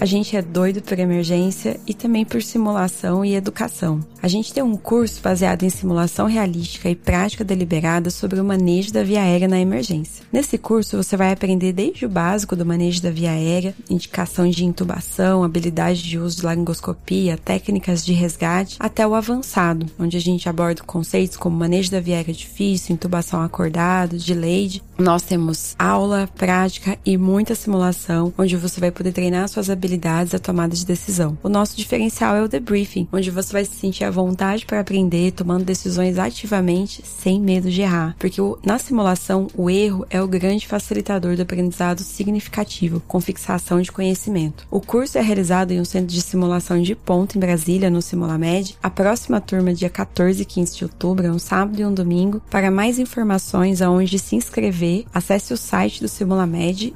[0.00, 4.00] A gente é doido por emergência e também por simulação e educação.
[4.22, 8.94] A gente tem um curso baseado em simulação realística e prática deliberada sobre o manejo
[8.94, 10.24] da via aérea na emergência.
[10.32, 14.64] Nesse curso você vai aprender desde o básico do manejo da via aérea, indicação de
[14.64, 20.48] intubação, habilidade de uso de laringoscopia, técnicas de resgate, até o avançado, onde a gente
[20.48, 24.82] aborda conceitos como manejo da via aérea difícil, intubação acordado, delayed.
[24.98, 30.34] Nós temos aula, prática e muita simulação, onde você vai poder treinar suas habilidades habilidades
[30.34, 31.36] à tomada de decisão.
[31.42, 35.32] O nosso diferencial é o debriefing, onde você vai se sentir à vontade para aprender,
[35.32, 38.14] tomando decisões ativamente, sem medo de errar.
[38.18, 43.90] Porque na simulação, o erro é o grande facilitador do aprendizado significativo, com fixação de
[43.90, 44.66] conhecimento.
[44.70, 48.76] O curso é realizado em um centro de simulação de ponto em Brasília, no Simulamed.
[48.82, 52.40] A próxima turma, dia 14 e 15 de outubro, é um sábado e um domingo.
[52.50, 56.94] Para mais informações aonde se inscrever, acesse o site do Simulamed,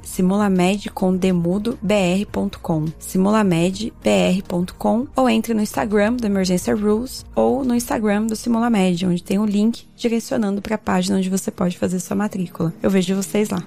[2.99, 9.39] simulamedbr.com ou entre no Instagram do Emergência Rules ou no Instagram do Simulamed, onde tem
[9.39, 12.73] um link direcionando para a página onde você pode fazer sua matrícula.
[12.83, 13.63] Eu vejo vocês lá.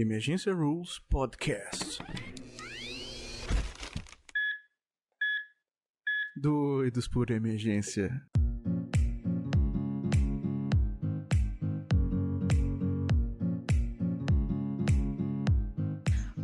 [0.00, 1.98] Emergência Rules Podcast.
[6.40, 8.22] Doidos por emergência.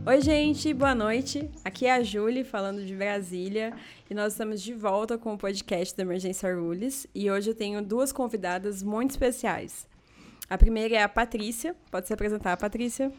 [0.05, 1.49] Oi, gente, boa noite.
[1.65, 3.73] Aqui é a Julie falando de Brasília
[4.11, 7.81] e nós estamos de volta com o podcast da Emergência Rules e hoje eu tenho
[7.81, 9.87] duas convidadas muito especiais.
[10.51, 11.77] A primeira é a Patrícia.
[11.89, 13.13] Pode se apresentar, Patrícia?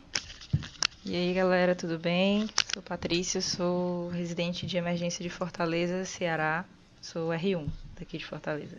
[1.07, 2.49] E aí, galera, tudo bem?
[2.73, 6.65] Sou Patrícia, sou residente de emergência de Fortaleza, Ceará.
[6.99, 8.75] Sou R1 daqui de Fortaleza.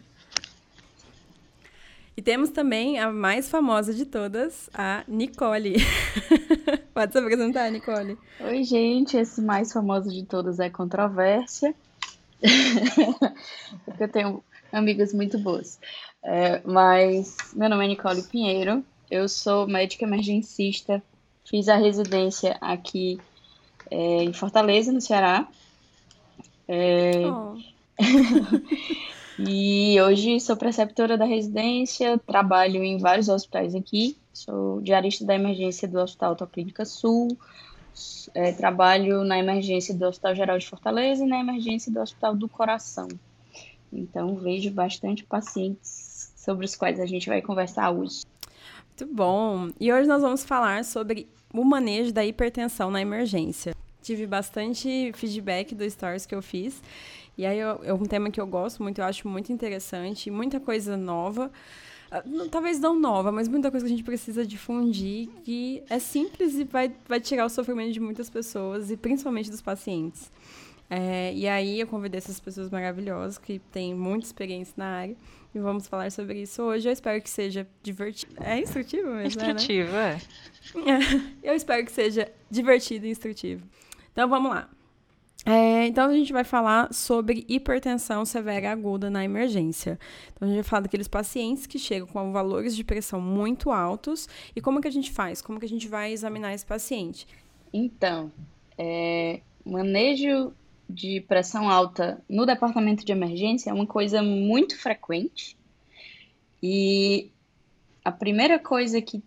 [2.17, 5.77] E temos também a mais famosa de todas, a Nicole.
[6.93, 8.19] Pode se apresentar, Nicole.
[8.41, 9.17] Oi, gente.
[9.17, 11.77] Esse mais famoso de todas é controvérsia.
[13.85, 15.79] Porque eu tenho amigas muito boas.
[16.25, 18.85] É, mas meu nome é Nicole Pinheiro.
[19.09, 21.01] Eu sou médica emergencista.
[21.47, 23.21] Fiz a residência aqui
[23.89, 25.47] é, em Fortaleza, no Ceará.
[26.67, 27.57] É, oh.
[29.39, 34.17] e hoje sou preceptora da residência, trabalho em vários hospitais aqui.
[34.33, 37.39] Sou diarista da emergência do Hospital Autoclínica Sul.
[38.35, 42.49] É, trabalho na emergência do Hospital Geral de Fortaleza e na emergência do Hospital do
[42.49, 43.07] Coração.
[43.93, 48.23] Então, vejo bastante pacientes sobre os quais a gente vai conversar hoje.
[48.99, 49.71] Muito bom!
[49.79, 53.75] E hoje nós vamos falar sobre o manejo da hipertensão na emergência.
[54.03, 56.81] Tive bastante feedback dos stories que eu fiz.
[57.37, 60.97] E aí é um tema que eu gosto muito, eu acho muito interessante, muita coisa
[60.97, 61.51] nova.
[62.11, 66.55] Ah, talvez não nova, mas muita coisa que a gente precisa difundir, que é simples
[66.55, 70.31] e vai, vai tirar o sofrimento de muitas pessoas, e principalmente dos pacientes.
[70.89, 75.17] É, e aí eu convidei essas pessoas maravilhosas que têm muita experiência na área
[75.55, 76.89] e vamos falar sobre isso hoje.
[76.89, 78.37] Eu espero que seja divertido.
[78.43, 79.27] É instrutivo mesmo?
[79.27, 80.21] Instrutivo, né?
[80.77, 81.39] é.
[81.43, 83.67] Eu espero que seja divertido e instrutivo.
[84.13, 84.69] Então vamos lá.
[85.45, 89.99] É, então a gente vai falar sobre hipertensão severa aguda na emergência.
[90.35, 94.29] Então a gente vai falar daqueles pacientes que chegam com valores de pressão muito altos
[94.57, 95.41] e como que a gente faz?
[95.41, 97.27] Como que a gente vai examinar esse paciente?
[97.73, 98.33] Então,
[98.77, 100.53] é, manejo
[100.89, 105.57] de pressão alta no departamento de emergência é uma coisa muito frequente.
[106.63, 107.31] E
[108.05, 109.23] a primeira coisa que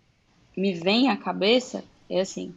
[0.55, 2.53] me vem à cabeça é assim: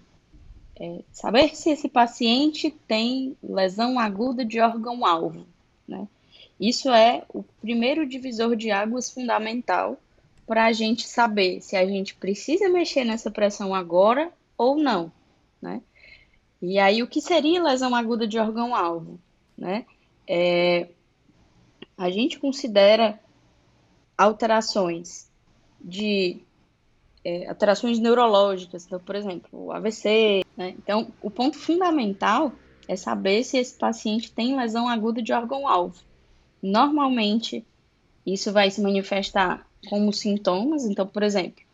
[0.76, 5.46] é saber se esse paciente tem lesão aguda de órgão-alvo.
[5.86, 6.08] Né?
[6.58, 9.98] Isso é o primeiro divisor de águas fundamental
[10.46, 15.12] para a gente saber se a gente precisa mexer nessa pressão agora ou não.
[15.60, 15.80] Né?
[16.62, 19.18] E aí, o que seria lesão aguda de órgão-alvo?
[19.58, 19.84] Né?
[20.28, 20.90] É,
[21.98, 23.18] a gente considera
[24.16, 25.28] alterações
[25.80, 26.40] de
[27.24, 30.44] é, alterações neurológicas, então, por exemplo, AVC.
[30.56, 30.76] Né?
[30.78, 32.52] Então, o ponto fundamental
[32.86, 36.00] é saber se esse paciente tem lesão aguda de órgão-alvo.
[36.62, 37.66] Normalmente,
[38.24, 40.84] isso vai se manifestar como sintomas.
[40.84, 41.64] Então, por exemplo,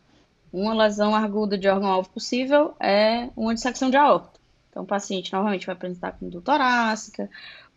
[0.51, 4.38] uma lesão aguda de órgão-alvo possível é uma dissecção de aorta.
[4.79, 7.29] Então, o paciente normalmente vai apresentar com dor torácica,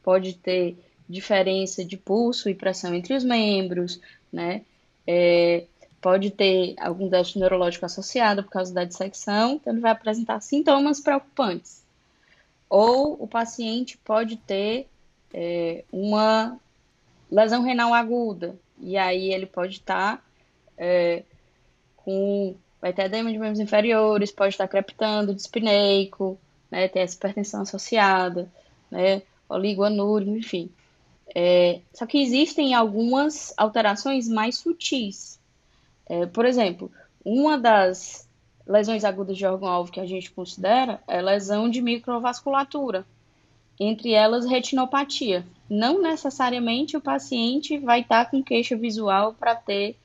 [0.05, 0.77] pode ter
[1.09, 4.01] diferença de pulso e pressão entre os membros,
[4.33, 4.63] né?
[5.05, 5.65] É,
[6.01, 11.01] pode ter algum déficit neurológico associado por causa da dissecção, então ele vai apresentar sintomas
[11.01, 11.83] preocupantes.
[12.71, 14.87] Ou o paciente pode ter
[15.35, 16.57] é, uma
[17.29, 20.23] lesão renal aguda, e aí ele pode estar tá,
[20.79, 21.25] é,
[21.97, 26.39] com vai ter edema de membros inferiores, pode estar crepitando, dispineico,
[26.73, 28.51] né, ter essa hipertensão associada,
[28.91, 30.71] né, oligoanúrico, enfim.
[31.35, 35.39] É, só que existem algumas alterações mais sutis.
[36.07, 36.91] É, por exemplo,
[37.23, 38.27] uma das
[38.67, 43.05] lesões agudas de órgão-alvo que a gente considera é lesão de microvasculatura,
[43.79, 45.45] entre elas retinopatia.
[45.69, 49.97] Não necessariamente o paciente vai estar com queixa visual para ter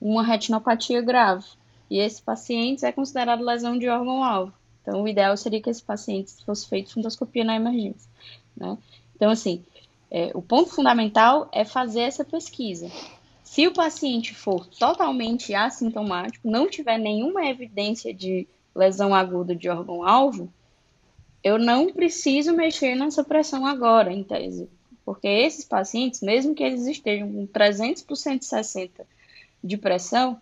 [0.00, 1.44] uma retinopatia grave.
[1.90, 4.52] E esse paciente é considerado lesão de órgão-alvo.
[4.88, 8.10] Então, o ideal seria que esse paciente fosse feito fundoscopia na emergência.
[8.56, 8.78] Né?
[9.14, 9.62] Então, assim,
[10.10, 12.90] é, o ponto fundamental é fazer essa pesquisa.
[13.44, 20.50] Se o paciente for totalmente assintomático, não tiver nenhuma evidência de lesão aguda de órgão-alvo,
[21.44, 24.70] eu não preciso mexer nessa pressão agora, em tese.
[25.04, 29.06] Porque esses pacientes, mesmo que eles estejam com 300 por 160
[29.62, 30.40] de pressão,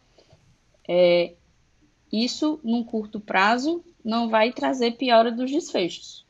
[0.87, 1.33] é,
[2.13, 6.25] isso, num curto prazo, não vai trazer piora dos desfechos.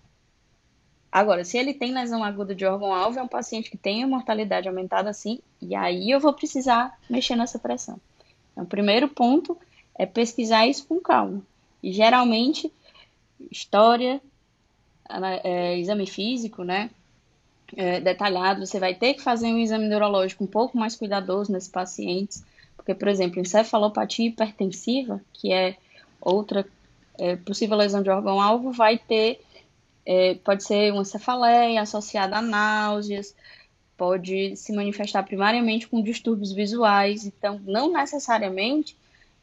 [1.12, 4.68] Agora, se ele tem lesão aguda de órgão-alvo, é um paciente que tem a mortalidade
[4.68, 8.00] aumentada assim, e aí eu vou precisar mexer nessa pressão.
[8.52, 9.56] Então, o primeiro ponto
[9.94, 11.42] é pesquisar isso com calma.
[11.82, 12.72] E geralmente,
[13.50, 14.20] história,
[15.44, 16.90] é, exame físico, né?
[17.76, 21.68] É, detalhado, você vai ter que fazer um exame neurológico um pouco mais cuidadoso nesses
[21.68, 22.44] pacientes
[22.86, 25.76] porque, por exemplo, encefalopatia hipertensiva, que é
[26.20, 26.64] outra
[27.18, 29.40] é, possível lesão de órgão-alvo, vai ter,
[30.04, 33.34] é, pode ser uma cefaleia associada a náuseas,
[33.96, 38.96] pode se manifestar primariamente com distúrbios visuais, então não necessariamente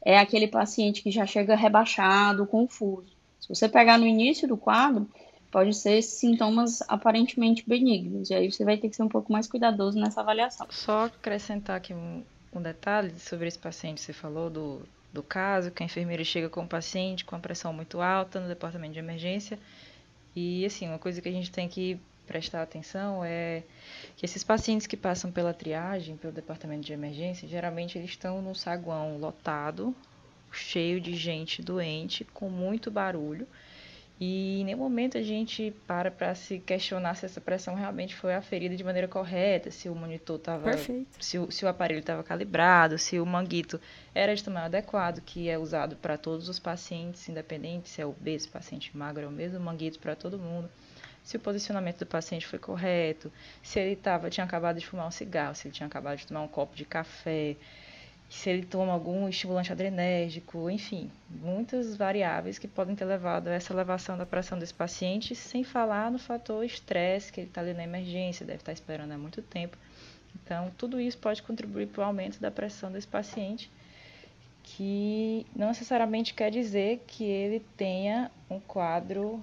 [0.05, 3.11] é aquele paciente que já chega rebaixado, confuso.
[3.39, 5.07] Se você pegar no início do quadro,
[5.51, 9.47] pode ser sintomas aparentemente benignos, e aí você vai ter que ser um pouco mais
[9.47, 10.67] cuidadoso nessa avaliação.
[10.69, 12.23] Só acrescentar aqui um,
[12.53, 14.01] um detalhe sobre esse paciente.
[14.01, 14.81] Você falou do,
[15.13, 18.47] do caso, que a enfermeira chega com o paciente com a pressão muito alta no
[18.47, 19.59] departamento de emergência.
[20.35, 23.63] E, assim, uma coisa que a gente tem que prestar atenção é
[24.17, 28.55] que esses pacientes que passam pela triagem, pelo departamento de emergência, geralmente eles estão num
[28.55, 29.95] saguão lotado,
[30.51, 33.47] cheio de gente doente, com muito barulho.
[34.25, 38.33] E em nenhum momento a gente para para se questionar se essa pressão realmente foi
[38.33, 40.71] aferida de maneira correta, se o monitor estava.
[41.19, 43.81] Se, o, se o aparelho estava calibrado, se o manguito
[44.15, 48.47] era de tamanho adequado, que é usado para todos os pacientes, independente se é obeso,
[48.47, 50.69] paciente magro, é o mesmo manguito para todo mundo.
[51.21, 53.29] Se o posicionamento do paciente foi correto,
[53.61, 56.43] se ele tava, tinha acabado de fumar um cigarro, se ele tinha acabado de tomar
[56.43, 57.57] um copo de café,
[58.33, 63.71] se ele toma algum estimulante adrenérgico, enfim, muitas variáveis que podem ter levado a essa
[63.71, 67.83] elevação da pressão desse paciente, sem falar no fator estresse, que ele está ali na
[67.83, 69.77] emergência, deve estar tá esperando há muito tempo.
[70.35, 73.69] Então, tudo isso pode contribuir para o aumento da pressão desse paciente,
[74.63, 79.39] que não necessariamente quer dizer que ele tenha um quadro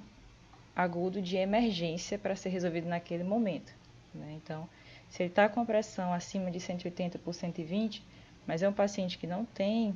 [0.74, 3.72] agudo de emergência para ser resolvido naquele momento.
[4.12, 4.36] Né?
[4.42, 4.68] Então,
[5.08, 8.10] se ele está com a pressão acima de 180 por 120,
[8.50, 9.94] mas é um paciente que não tem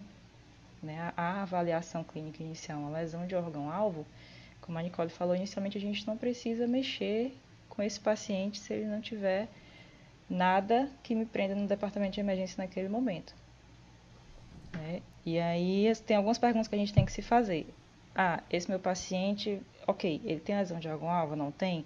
[0.81, 4.07] né, a avaliação clínica inicial, uma lesão de órgão-alvo,
[4.61, 7.37] como a Nicole falou, inicialmente a gente não precisa mexer
[7.69, 9.49] com esse paciente se ele não tiver
[10.31, 13.35] nada que me prenda no departamento de emergência naquele momento.
[14.73, 15.03] Né?
[15.27, 17.67] E aí tem algumas perguntas que a gente tem que se fazer.
[18.15, 21.35] Ah, esse meu paciente, ok, ele tem lesão de órgão-alvo?
[21.35, 21.85] Não tem?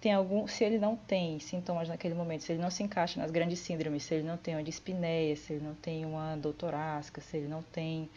[0.00, 3.30] Tem algum, se ele não tem sintomas naquele momento, se ele não se encaixa nas
[3.30, 7.36] grandes síndromes, se ele não tem uma dispneia, se ele não tem uma doutorasca, se
[7.36, 8.08] ele não tem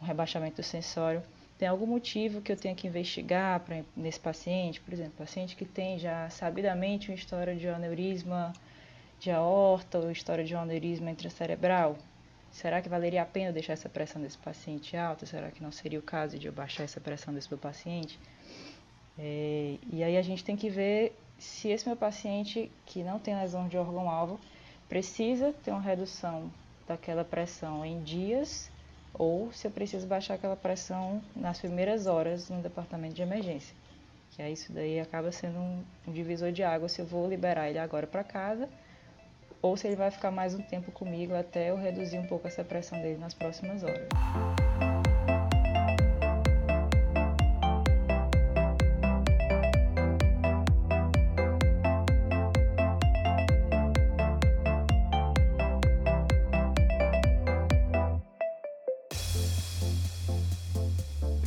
[0.00, 1.22] um rebaixamento do sensório,
[1.58, 5.64] tem algum motivo que eu tenho que investigar pra, nesse paciente, por exemplo, paciente que
[5.64, 8.52] tem já sabidamente uma história de aneurisma
[9.18, 11.96] de aorta ou história de um aneurisma intracerebral,
[12.52, 15.24] será que valeria a pena deixar essa pressão desse paciente alta?
[15.24, 18.18] Será que não seria o caso de eu baixar essa pressão desse meu paciente?
[19.18, 23.34] É, e aí a gente tem que ver se esse meu paciente que não tem
[23.34, 24.38] lesão de órgão-alvo
[24.88, 26.50] precisa ter uma redução
[26.86, 28.70] daquela pressão em dias
[29.18, 33.74] ou se eu preciso baixar aquela pressão nas primeiras horas no departamento de emergência.
[34.32, 37.78] Que aí isso daí acaba sendo um, divisor de água se eu vou liberar ele
[37.78, 38.68] agora para casa
[39.62, 42.62] ou se ele vai ficar mais um tempo comigo até eu reduzir um pouco essa
[42.62, 44.06] pressão dele nas próximas horas.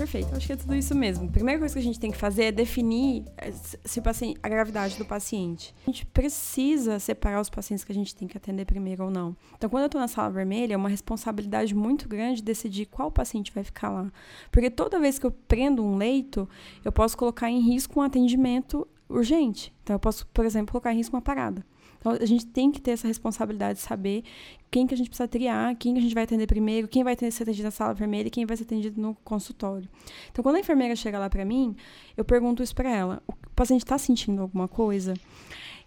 [0.09, 0.35] Perfeito.
[0.35, 1.27] Acho que é tudo isso mesmo.
[1.27, 3.51] A primeira coisa que a gente tem que fazer é definir eh,
[3.85, 5.73] se paciente, a gravidade do paciente.
[5.83, 9.37] A gente precisa separar os pacientes que a gente tem que atender primeiro ou não.
[9.55, 13.51] Então, quando eu estou na sala vermelha, é uma responsabilidade muito grande decidir qual paciente
[13.53, 14.11] vai ficar lá.
[14.51, 16.49] Porque toda vez que eu prendo um leito,
[16.83, 19.73] eu posso colocar em risco um atendimento urgente.
[19.83, 21.65] Então, eu posso, por exemplo, colocar em risco uma parada.
[21.99, 24.23] Então, a gente tem que ter essa responsabilidade de saber
[24.71, 27.15] quem que a gente precisa triar, quem que a gente vai atender primeiro, quem vai
[27.17, 29.89] ser atendido na sala vermelha e quem vai ser atendido no consultório.
[30.31, 31.75] Então, quando a enfermeira chega lá para mim,
[32.15, 33.21] eu pergunto isso para ela.
[33.27, 35.13] O paciente está sentindo alguma coisa?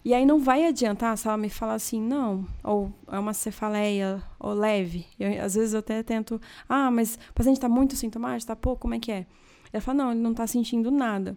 [0.05, 4.21] E aí não vai adiantar se ela me falar assim, não, ou é uma cefaleia,
[4.38, 5.07] ou leve.
[5.19, 8.83] Eu, às vezes eu até tento, ah, mas o paciente está muito sintomático, está pouco,
[8.83, 9.26] como é que é?
[9.73, 11.37] Ela fala, não, ele não está sentindo nada.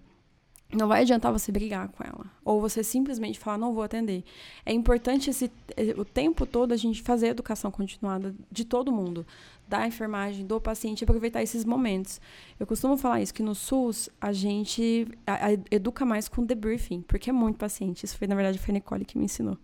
[0.73, 2.25] Não vai adiantar você brigar com ela.
[2.43, 4.23] Ou você simplesmente falar, não vou atender.
[4.65, 5.51] É importante esse,
[5.95, 9.25] o tempo todo a gente fazer a educação continuada de todo mundo.
[9.67, 12.19] Da enfermagem, do paciente, aproveitar esses momentos.
[12.59, 17.01] Eu costumo falar isso, que no SUS a gente a, a, educa mais com debriefing,
[17.01, 18.03] porque é muito paciente.
[18.03, 19.57] Isso foi, na verdade, foi a Nicole que me ensinou.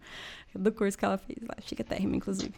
[0.56, 1.56] Do curso que ela fez lá.
[1.62, 2.54] Chica térrima, inclusive.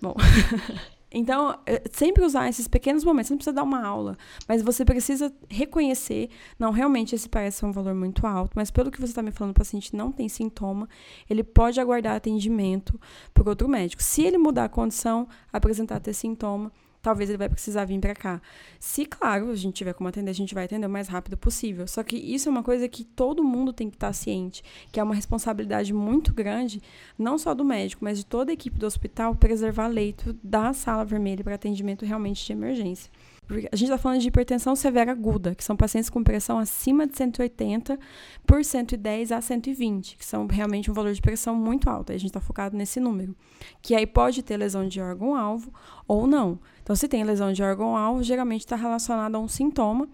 [0.00, 0.14] Bom.
[1.16, 4.18] Então, é, sempre usar esses pequenos momentos, você não precisa dar uma aula,
[4.48, 6.28] mas você precisa reconhecer,
[6.58, 9.52] não, realmente esse parece um valor muito alto, mas pelo que você está me falando,
[9.52, 10.88] o paciente não tem sintoma,
[11.30, 13.00] ele pode aguardar atendimento
[13.32, 14.02] por outro médico.
[14.02, 16.72] Se ele mudar a condição, apresentar ter sintoma,
[17.04, 18.40] talvez ele vai precisar vir para cá.
[18.80, 21.86] Se, claro, a gente tiver como atender, a gente vai atender o mais rápido possível.
[21.86, 25.02] Só que isso é uma coisa que todo mundo tem que estar ciente, que é
[25.02, 26.80] uma responsabilidade muito grande,
[27.18, 31.04] não só do médico, mas de toda a equipe do hospital, preservar leito da sala
[31.04, 33.12] vermelha para atendimento realmente de emergência.
[33.50, 37.14] A gente está falando de hipertensão severa aguda, que são pacientes com pressão acima de
[37.14, 37.98] 180
[38.46, 42.10] por 110 a 120, que são realmente um valor de pressão muito alto.
[42.10, 43.36] A gente está focado nesse número.
[43.82, 45.70] Que aí pode ter lesão de órgão-alvo
[46.08, 46.58] ou não.
[46.84, 50.06] Então, se tem lesão de órgão-alvo, geralmente está relacionado a um sintoma.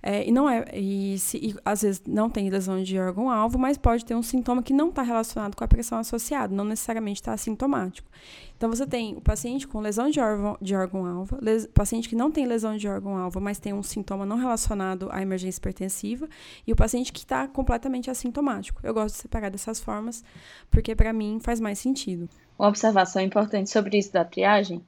[0.00, 3.76] É, e não é, e, se, e, às vezes não tem lesão de órgão-alvo, mas
[3.76, 7.32] pode ter um sintoma que não está relacionado com a pressão associada, não necessariamente está
[7.32, 8.08] assintomático.
[8.56, 11.26] Então, você tem o paciente com lesão de órgão-alvo, de órgão
[11.74, 15.58] paciente que não tem lesão de órgão-alvo, mas tem um sintoma não relacionado à emergência
[15.58, 16.28] hipertensiva,
[16.66, 18.80] e o paciente que está completamente assintomático.
[18.84, 20.24] Eu gosto de separar dessas formas,
[20.70, 22.28] porque para mim faz mais sentido.
[22.58, 24.80] Uma observação importante sobre isso da triagem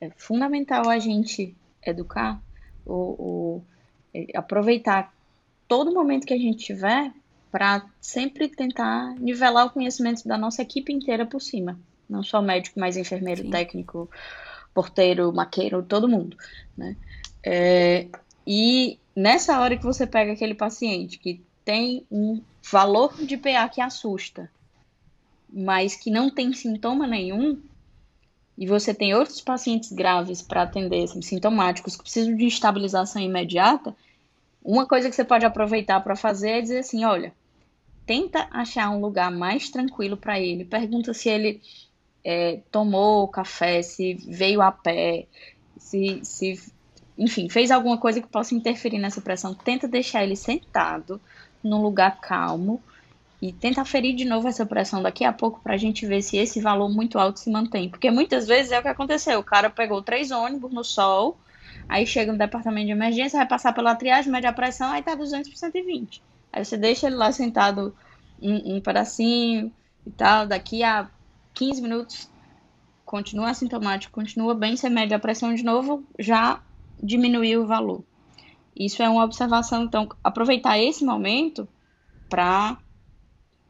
[0.00, 2.40] é fundamental a gente educar,
[2.86, 3.62] o,
[4.34, 5.12] aproveitar
[5.66, 7.12] todo momento que a gente tiver
[7.50, 11.78] para sempre tentar nivelar o conhecimento da nossa equipe inteira por cima.
[12.08, 13.50] Não só médico, mas enfermeiro, Sim.
[13.50, 14.10] técnico,
[14.72, 16.36] porteiro, maqueiro, todo mundo.
[16.76, 16.96] Né?
[17.42, 18.06] É,
[18.46, 22.40] e nessa hora que você pega aquele paciente que tem um
[22.70, 24.50] valor de PA que assusta,
[25.50, 27.60] mas que não tem sintoma nenhum,
[28.58, 33.94] e você tem outros pacientes graves para atender, assim, sintomáticos, que precisam de estabilização imediata,
[34.64, 37.32] uma coisa que você pode aproveitar para fazer é dizer assim: olha,
[38.04, 41.62] tenta achar um lugar mais tranquilo para ele, pergunta se ele
[42.24, 45.26] é, tomou café, se veio a pé,
[45.78, 46.60] se, se,
[47.16, 49.54] enfim, fez alguma coisa que possa interferir nessa pressão.
[49.54, 51.20] Tenta deixar ele sentado
[51.62, 52.82] num lugar calmo
[53.40, 56.36] e tenta ferir de novo essa pressão daqui a pouco para a gente ver se
[56.36, 57.88] esse valor muito alto se mantém.
[57.88, 61.38] Porque muitas vezes é o que aconteceu: o cara pegou três ônibus no sol,
[61.88, 65.14] aí chega no departamento de emergência, vai passar pela triagem, mede a pressão, aí tá
[65.14, 66.22] 200 por 120.
[66.52, 67.94] Aí você deixa ele lá sentado
[68.42, 69.72] um, um pedacinho
[70.04, 71.08] e tal, daqui a
[71.54, 72.30] 15 minutos
[73.04, 76.60] continua assintomático, continua bem, você mede a pressão de novo, já
[77.02, 78.02] diminuiu o valor.
[78.76, 81.66] Isso é uma observação, então, aproveitar esse momento
[82.28, 82.76] para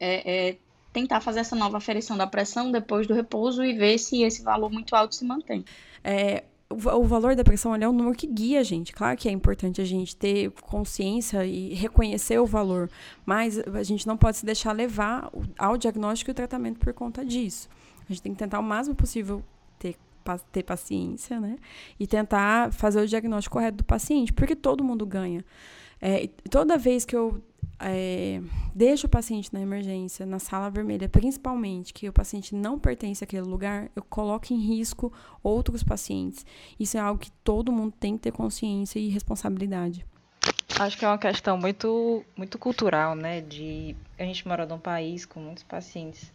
[0.01, 0.57] é, é,
[0.93, 4.71] tentar fazer essa nova aferição da pressão depois do repouso e ver se esse valor
[4.71, 5.65] muito alto se mantém.
[6.03, 8.93] É, o, valor da pressão é um número que guia a gente.
[8.93, 12.91] Claro que é importante a gente ter consciência e reconhecer o valor,
[13.25, 17.25] mas a gente não pode se deixar levar ao diagnóstico e o tratamento por conta
[17.25, 17.69] disso.
[18.09, 19.43] A gente tem que tentar o máximo possível
[19.79, 19.97] ter,
[20.53, 21.57] ter paciência, né?
[21.99, 25.45] E tentar fazer o diagnóstico correto do paciente, porque todo mundo ganha.
[26.01, 27.43] É, toda vez que eu
[27.81, 28.41] é,
[28.75, 33.43] deixo o paciente na emergência, na sala vermelha, principalmente, que o paciente não pertence àquele
[33.43, 36.45] lugar, eu coloco em risco outros pacientes.
[36.79, 40.05] Isso é algo que todo mundo tem que ter consciência e responsabilidade.
[40.79, 43.41] Acho que é uma questão muito, muito cultural, né?
[43.41, 46.33] De a gente mora num país com muitos pacientes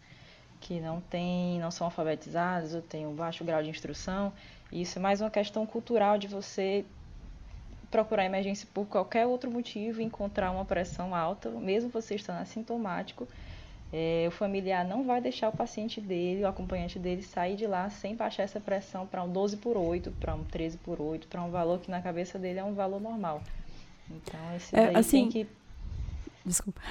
[0.59, 4.33] que não tem, não são alfabetizados ou têm um baixo grau de instrução.
[4.71, 6.85] E isso é mais uma questão cultural de você
[7.93, 13.27] procurar emergência por qualquer outro motivo e encontrar uma pressão alta, mesmo você estando assintomático,
[13.93, 17.91] é, o familiar não vai deixar o paciente dele, o acompanhante dele, sair de lá
[17.91, 21.43] sem baixar essa pressão para um 12 por 8, para um 13 por 8, para
[21.43, 23.43] um valor que na cabeça dele é um valor normal.
[24.09, 25.45] Então, esse é, assim, que...
[26.43, 26.81] Desculpa.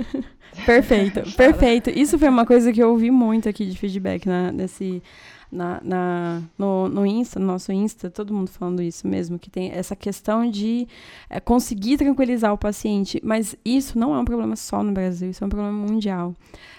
[0.64, 1.90] perfeito, perfeito.
[1.90, 5.02] Isso foi uma coisa que eu ouvi muito aqui de feedback na, nesse,
[5.50, 9.70] na, na, no, no Insta, no nosso Insta, todo mundo falando isso mesmo, que tem
[9.70, 10.86] essa questão de
[11.28, 15.42] é, conseguir tranquilizar o paciente, mas isso não é um problema só no Brasil, isso
[15.42, 16.34] é um problema mundial.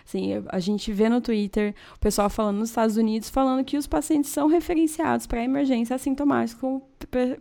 [0.06, 3.88] Assim, a gente vê no Twitter o pessoal falando nos Estados Unidos, falando que os
[3.88, 6.66] pacientes são referenciados para emergência assintomática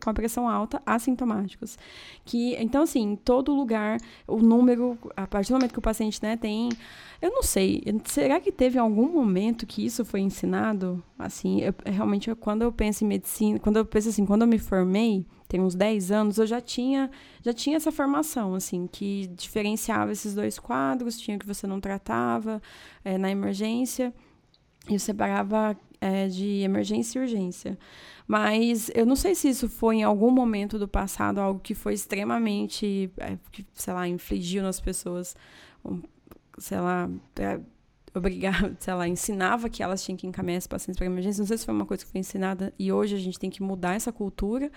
[0.02, 1.78] com, a pressão alta, assintomáticos.
[2.24, 6.22] Que, então, assim, em todo lugar, o número, a partir do momento que o paciente
[6.22, 6.70] né, tem
[7.20, 7.82] eu não sei.
[8.04, 11.02] Será que teve algum momento que isso foi ensinado?
[11.18, 14.58] Assim, eu, realmente, quando eu penso em medicina, quando eu penso assim, quando eu me
[14.58, 17.10] formei, tem uns 10 anos, eu já tinha,
[17.42, 22.60] já tinha essa formação, assim, que diferenciava esses dois quadros, tinha que você não tratava
[23.04, 24.12] é, na emergência,
[24.88, 27.78] e separava é, de emergência e urgência.
[28.26, 31.94] Mas eu não sei se isso foi em algum momento do passado algo que foi
[31.94, 35.36] extremamente, é, que, sei lá, infligiu nas pessoas
[36.58, 37.60] sei lá, pra
[38.14, 41.40] obrigar, sei lá, ensinava que elas tinham que encaminhar esses pacientes para emergência.
[41.40, 43.62] Não sei se foi uma coisa que foi ensinada e hoje a gente tem que
[43.62, 44.70] mudar essa cultura,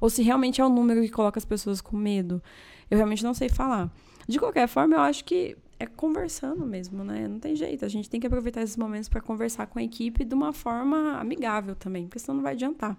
[0.00, 2.42] ou se realmente é o número que coloca as pessoas com medo.
[2.90, 3.90] Eu realmente não sei falar.
[4.28, 7.28] De qualquer forma, eu acho que é conversando mesmo, né?
[7.28, 7.84] Não tem jeito.
[7.84, 11.18] A gente tem que aproveitar esses momentos para conversar com a equipe de uma forma
[11.18, 12.96] amigável também, porque senão não vai adiantar.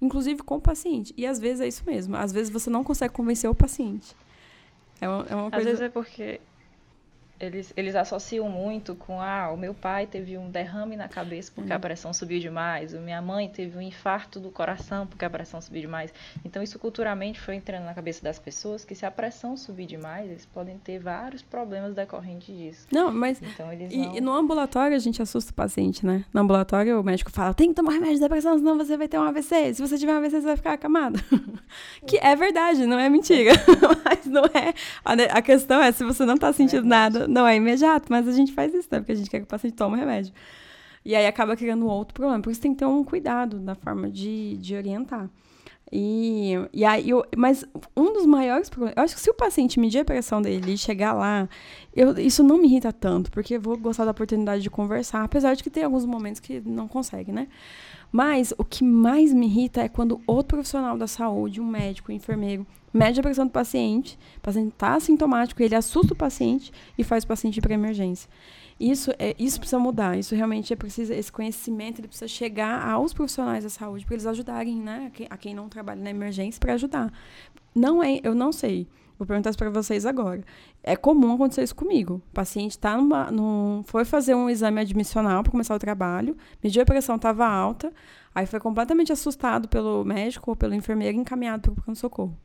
[0.00, 1.12] Inclusive com o paciente.
[1.16, 2.16] E às vezes é isso mesmo.
[2.16, 4.14] Às vezes você não consegue convencer o paciente.
[5.00, 5.56] É uma, é uma coisa...
[5.58, 6.40] Às vezes é porque
[7.40, 11.70] eles, eles associam muito com ah, o meu pai teve um derrame na cabeça porque
[11.70, 11.76] uhum.
[11.76, 15.60] a pressão subiu demais, a minha mãe teve um infarto do coração porque a pressão
[15.60, 16.12] subiu demais.
[16.44, 20.30] Então isso culturalmente foi entrando na cabeça das pessoas que se a pressão subir demais,
[20.30, 22.86] eles podem ter vários problemas decorrentes disso.
[22.90, 24.16] Não, mas então, eles e, não...
[24.16, 26.24] e no ambulatório a gente assusta o paciente, né?
[26.32, 29.18] No ambulatório o médico fala, tem que tomar remédio de depressão, senão você vai ter
[29.18, 29.74] um AVC.
[29.74, 31.22] Se você tiver um AVC, você vai ficar acamado.
[32.06, 33.52] que é verdade, não é mentira.
[34.04, 34.74] mas não é.
[35.04, 38.26] A, a questão é, se você não tá sentindo é nada, não é imediato, mas
[38.26, 38.98] a gente faz isso, né?
[38.98, 40.32] Porque a gente quer que o paciente tome o remédio.
[41.04, 42.42] E aí acaba criando outro problema.
[42.42, 45.30] Por isso tem que ter um cuidado na forma de, de orientar.
[45.90, 47.64] E, e aí, eu, mas
[47.96, 50.78] um dos maiores problemas, eu acho que se o paciente medir a pressão dele e
[50.78, 51.48] chegar lá,
[51.96, 55.54] eu, isso não me irrita tanto, porque eu vou gostar da oportunidade de conversar, apesar
[55.54, 57.48] de que tem alguns momentos que não consegue, né?
[58.12, 62.14] Mas o que mais me irrita é quando outro profissional da saúde, um médico, um
[62.14, 67.04] enfermeiro, mede a pressão do paciente, o paciente está assintomático, ele assusta o paciente e
[67.04, 68.28] faz o paciente ir para emergência.
[68.78, 73.12] Isso, é, isso precisa mudar, isso realmente é preciso, esse conhecimento ele precisa chegar aos
[73.12, 76.60] profissionais da saúde para eles ajudarem, né, a quem, a quem não trabalha na emergência
[76.60, 77.12] para ajudar.
[77.74, 78.86] Não é, eu não sei,
[79.18, 80.44] Vou perguntar isso para vocês agora.
[80.82, 82.22] É comum acontecer isso comigo.
[82.30, 86.80] O paciente tá numa, num, foi fazer um exame admissional para começar o trabalho, mediu
[86.82, 87.92] a pressão, estava alta,
[88.32, 92.38] aí foi completamente assustado pelo médico ou pelo enfermeiro encaminhado para o pronto-socorro.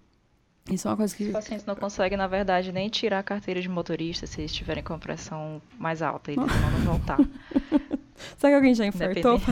[0.69, 1.25] Isso é uma coisa que.
[1.25, 4.97] Os pacientes não conseguem, na verdade, nem tirar a carteira de motorista se estiverem com
[4.97, 6.31] pressão mais alta.
[6.31, 7.17] Eles vão voltar.
[8.37, 9.41] Será que alguém já infartou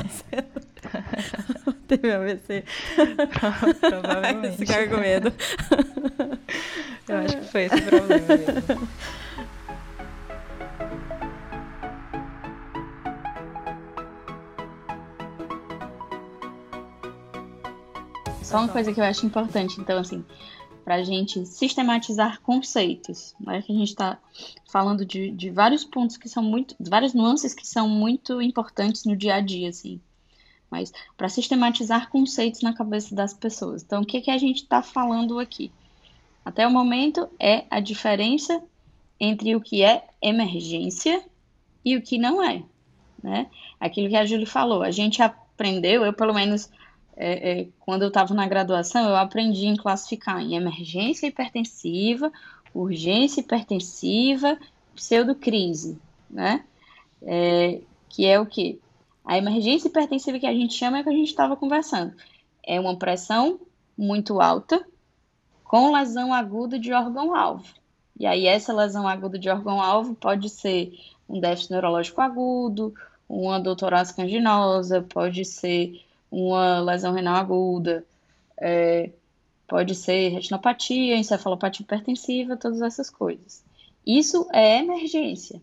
[1.88, 2.64] Teve AVC?
[3.80, 4.58] Provavelmente.
[4.66, 5.34] Ficar com medo.
[7.10, 8.88] Eu acho que foi esse o problema mesmo.
[18.42, 20.26] Só uma coisa que eu acho importante, então, assim,
[20.84, 23.62] para a gente sistematizar conceitos, né?
[23.62, 24.18] Que a gente está
[24.72, 29.16] falando de, de vários pontos que são muito, várias nuances que são muito importantes no
[29.16, 30.02] dia a dia, assim.
[30.70, 33.84] Mas para sistematizar conceitos na cabeça das pessoas.
[33.84, 35.72] Então, o que, que a gente está falando aqui?
[36.44, 38.64] Até o momento é a diferença
[39.20, 41.24] entre o que é emergência
[41.86, 42.64] e o que não é,
[43.22, 43.48] né?
[43.80, 46.70] Aquilo que a Júlia falou, a gente aprendeu, eu pelo menos
[47.24, 52.32] é, é, quando eu estava na graduação, eu aprendi em classificar em emergência hipertensiva,
[52.74, 54.58] urgência hipertensiva,
[54.96, 56.66] pseudocrise, né?
[57.22, 57.80] É,
[58.10, 58.82] que é o que?
[59.24, 62.16] A emergência hipertensiva que a gente chama é que a gente estava conversando.
[62.66, 63.60] É uma pressão
[63.96, 64.84] muito alta
[65.64, 67.72] com lesão aguda de órgão-alvo.
[68.20, 70.92] E aí, essa lesão aguda de órgão-alvo pode ser
[71.30, 72.96] um déficit neurológico agudo,
[73.30, 78.06] uma dor torácica anginosa, pode ser uma lesão renal aguda,
[78.58, 79.12] é,
[79.68, 83.64] pode ser retinopatia, encefalopatia hipertensiva, todas essas coisas.
[84.06, 85.62] Isso é emergência.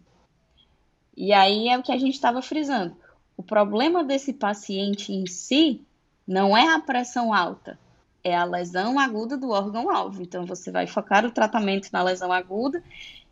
[1.17, 2.97] E aí é o que a gente estava frisando.
[3.37, 5.81] O problema desse paciente em si
[6.27, 7.79] não é a pressão alta,
[8.23, 10.23] é a lesão aguda do órgão-alvo.
[10.23, 12.83] Então, você vai focar o tratamento na lesão aguda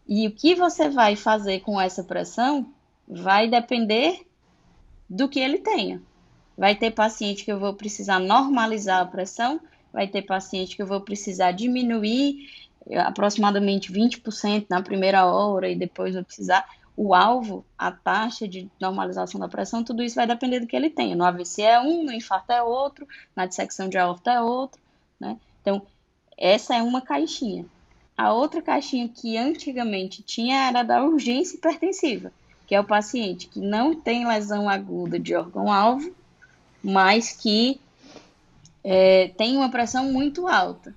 [0.09, 2.73] e o que você vai fazer com essa pressão
[3.07, 4.27] vai depender
[5.09, 6.01] do que ele tenha.
[6.57, 9.61] Vai ter paciente que eu vou precisar normalizar a pressão,
[9.93, 12.49] vai ter paciente que eu vou precisar diminuir
[12.95, 16.65] aproximadamente 20% na primeira hora e depois vai precisar,
[16.97, 20.89] o alvo, a taxa de normalização da pressão, tudo isso vai depender do que ele
[20.89, 21.17] tenha.
[21.17, 24.81] No AVC é um, no infarto é outro, na dissecção de aorta é outro,
[25.21, 25.37] né?
[25.61, 25.83] Então,
[26.39, 27.67] essa é uma caixinha.
[28.17, 32.33] A outra caixinha que antigamente tinha era da urgência hipertensiva,
[32.67, 36.15] que é o paciente que não tem lesão aguda de órgão-alvo,
[36.87, 37.81] mas que
[38.85, 40.95] é, tem uma pressão muito alta.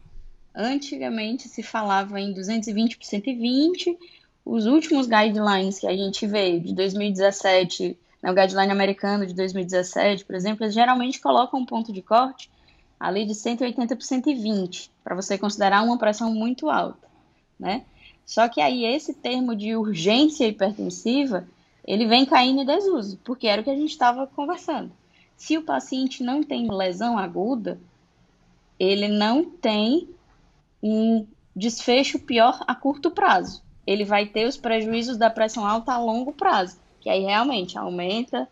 [0.54, 3.98] Antigamente se falava em 220 por 120,
[4.46, 10.26] os últimos guidelines que a gente vê de 2017, né, o guideline americano de 2017,
[10.26, 12.52] por exemplo, eles geralmente colocam um ponto de corte
[13.00, 17.08] ali de 180 por 120, para você considerar uma pressão muito alta,
[17.60, 17.84] né?
[18.28, 21.48] Só que aí esse termo de urgência hipertensiva,
[21.84, 24.92] ele vem caindo em desuso, porque era o que a gente estava conversando.
[25.40, 27.80] Se o paciente não tem lesão aguda,
[28.78, 30.10] ele não tem
[30.84, 31.26] um
[31.56, 33.64] desfecho pior a curto prazo.
[33.88, 38.50] Ele vai ter os prejuízos da pressão alta a longo prazo, que aí realmente aumenta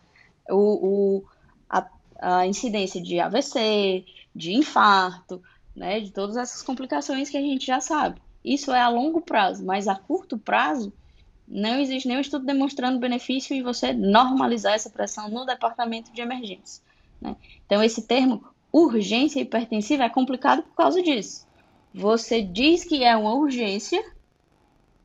[0.48, 1.24] o, o
[1.68, 1.86] a,
[2.20, 5.42] a incidência de AVC, de infarto,
[5.76, 8.18] né, de todas essas complicações que a gente já sabe.
[8.42, 10.90] Isso é a longo prazo, mas a curto prazo
[11.50, 16.82] não existe nenhum estudo demonstrando benefício em você normalizar essa pressão no departamento de emergência.
[17.20, 17.34] Né?
[17.64, 21.46] Então, esse termo urgência hipertensiva é complicado por causa disso.
[21.94, 24.04] Você diz que é uma urgência,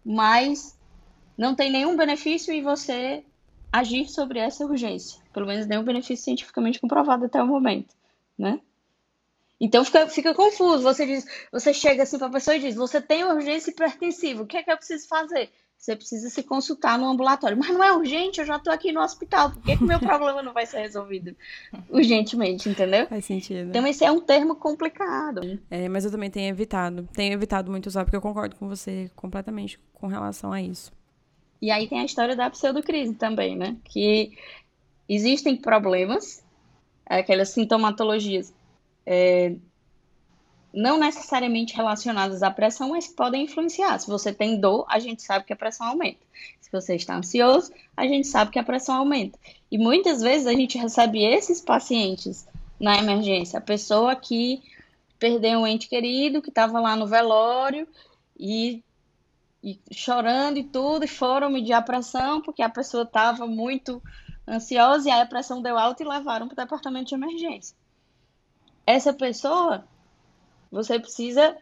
[0.03, 0.77] mas
[1.37, 3.23] não tem nenhum benefício em você
[3.71, 5.21] agir sobre essa urgência.
[5.31, 7.95] Pelo menos nenhum benefício cientificamente comprovado até o momento,
[8.37, 8.59] né?
[9.59, 10.83] Então fica, fica confuso.
[10.83, 14.45] Você diz, você chega assim para a pessoa e diz: você tem urgência hipertensiva, o
[14.45, 15.49] que é que eu preciso fazer?
[15.83, 17.57] Você precisa se consultar no ambulatório.
[17.57, 19.51] Mas não é urgente, eu já estou aqui no hospital.
[19.51, 21.35] Por que, que meu problema não vai ser resolvido
[21.91, 23.05] urgentemente, entendeu?
[23.07, 23.67] Faz sentido.
[23.67, 25.59] Então esse é um termo complicado.
[25.69, 27.05] É, mas eu também tenho evitado.
[27.11, 30.89] Tenho evitado muito usar, porque eu concordo com você completamente com relação a isso.
[31.61, 33.75] E aí tem a história da pseudocrise também, né?
[33.83, 34.37] Que
[35.09, 36.41] existem problemas,
[37.05, 38.53] aquelas sintomatologias
[39.05, 39.53] é,
[40.73, 43.99] não necessariamente relacionadas à pressão, mas podem influenciar.
[43.99, 46.25] Se você tem dor, a gente sabe que a pressão aumenta.
[46.59, 49.37] Se você está ansioso, a gente sabe que a pressão aumenta.
[49.71, 52.47] E muitas vezes a gente recebe esses pacientes
[52.79, 53.59] na emergência.
[53.59, 54.63] A pessoa que
[55.19, 57.87] perdeu um ente querido, que estava lá no velório
[58.37, 58.83] e,
[59.63, 64.01] e, chorando e tudo, e foram medir a pressão, porque a pessoa estava muito
[64.47, 67.75] ansiosa e aí a pressão deu alta e levaram para o departamento de emergência
[68.85, 69.85] essa pessoa,
[70.73, 71.55] você precisa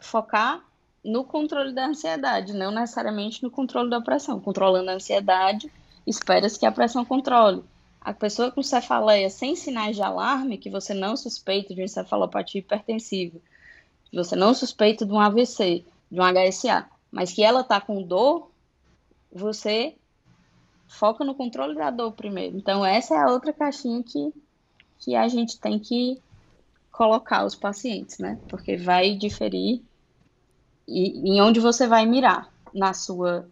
[0.00, 0.60] focar
[1.04, 4.40] no controle da ansiedade, não necessariamente no controle da pressão.
[4.40, 5.70] Controlando a ansiedade,
[6.04, 7.62] espera-se que a pressão controle.
[8.00, 13.38] A pessoa com cefaleia sem sinais de alarme, que você não suspeita de encefalopatia hipertensiva,
[14.10, 18.02] que você não suspeita de um AVC, de um HSA, mas que ela está com
[18.02, 18.50] dor,
[19.32, 19.94] você
[20.88, 22.56] foca no controle da dor primeiro.
[22.56, 24.34] Então, essa é a outra caixinha que,
[24.98, 26.20] que a gente tem que
[26.94, 28.38] colocar os pacientes, né?
[28.48, 29.82] Porque vai diferir
[30.86, 33.48] e, em onde você vai mirar na sua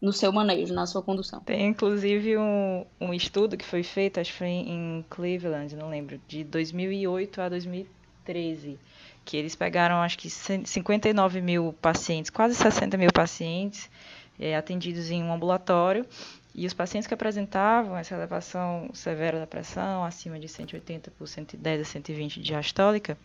[0.00, 1.40] no seu manejo, na sua condução.
[1.40, 6.20] Tem inclusive um, um estudo que foi feito, acho que foi em Cleveland, não lembro,
[6.28, 8.78] de 2008 a 2013,
[9.24, 13.90] que eles pegaram acho que 59 mil pacientes, quase 60 mil pacientes
[14.38, 16.06] é, atendidos em um ambulatório
[16.54, 21.80] e os pacientes que apresentavam essa elevação severa da pressão, acima de 180 por 110
[21.80, 23.16] a 120 de diastólica,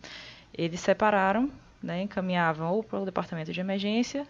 [0.52, 1.50] eles separaram,
[1.82, 4.26] né, encaminhavam ou para o departamento de emergência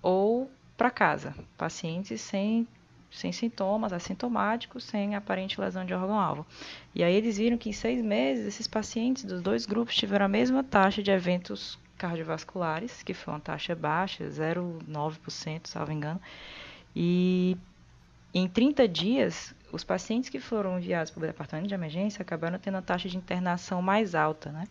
[0.00, 1.34] ou para casa.
[1.56, 2.66] Pacientes sem,
[3.10, 6.46] sem sintomas, assintomáticos, sem aparente lesão de órgão-alvo.
[6.94, 10.28] E aí eles viram que em seis meses, esses pacientes dos dois grupos tiveram a
[10.28, 16.20] mesma taxa de eventos cardiovasculares, que foi uma taxa baixa, 0,9%, salvo engano,
[16.94, 17.56] e
[18.34, 22.76] em 30 dias, os pacientes que foram enviados para o departamento de emergência acabaram tendo
[22.76, 24.64] a taxa de internação mais alta, né?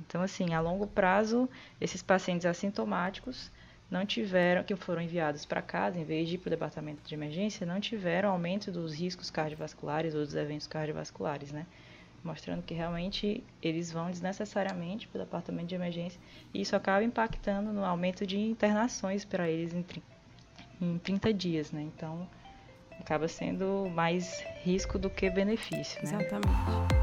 [0.00, 1.48] Então, assim, a longo prazo,
[1.80, 3.50] esses pacientes assintomáticos
[3.90, 7.14] não tiveram, que foram enviados para casa, em vez de ir para o departamento de
[7.14, 11.66] emergência, não tiveram aumento dos riscos cardiovasculares ou dos eventos cardiovasculares, né?
[12.22, 16.20] Mostrando que realmente eles vão desnecessariamente para o departamento de emergência
[16.54, 19.84] e isso acaba impactando no aumento de internações para eles em,
[20.80, 21.82] em 30 dias, né?
[21.82, 22.28] Então,
[23.02, 26.00] acaba sendo mais risco do que benefício.
[26.02, 26.08] Né?
[26.08, 27.02] Exatamente.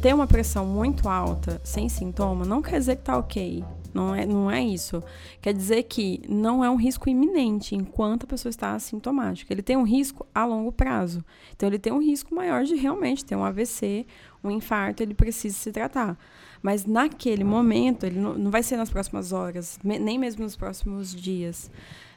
[0.00, 3.64] ter uma pressão muito alta sem sintoma não quer dizer que tá ok.
[3.94, 5.00] Não é, não é isso.
[5.40, 9.54] Quer dizer que não é um risco iminente enquanto a pessoa está assintomática.
[9.54, 11.24] Ele tem um risco a longo prazo.
[11.54, 14.04] Então, ele tem um risco maior de realmente ter um AVC,
[14.42, 16.18] um infarto, ele precisa se tratar.
[16.60, 21.14] Mas naquele momento, ele não, não vai ser nas próximas horas, nem mesmo nos próximos
[21.14, 21.70] dias.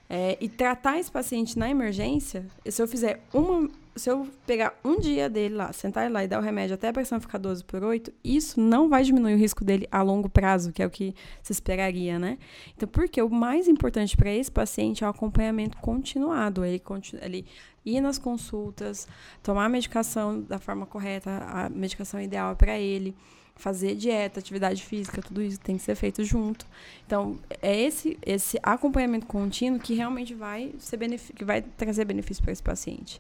[0.10, 3.70] É, e tratar esse paciente na emergência, se eu fizer uma.
[3.98, 6.94] Se eu pegar um dia dele lá, sentar lá e dar o remédio até a
[6.94, 10.72] pressão ficar 12 por 8, isso não vai diminuir o risco dele a longo prazo,
[10.72, 12.38] que é o que se esperaria, né?
[12.76, 16.64] Então, porque o mais importante para esse paciente é o acompanhamento continuado.
[16.64, 16.82] Ele,
[17.22, 17.46] ele
[17.86, 19.08] ir nas consultas,
[19.42, 23.16] tomar a medicação da forma correta, a medicação ideal para ele
[23.58, 26.66] fazer dieta, atividade física, tudo isso tem que ser feito junto.
[27.06, 30.98] Então, é esse esse acompanhamento contínuo que realmente vai ser
[31.36, 33.20] que vai trazer benefício para esse paciente.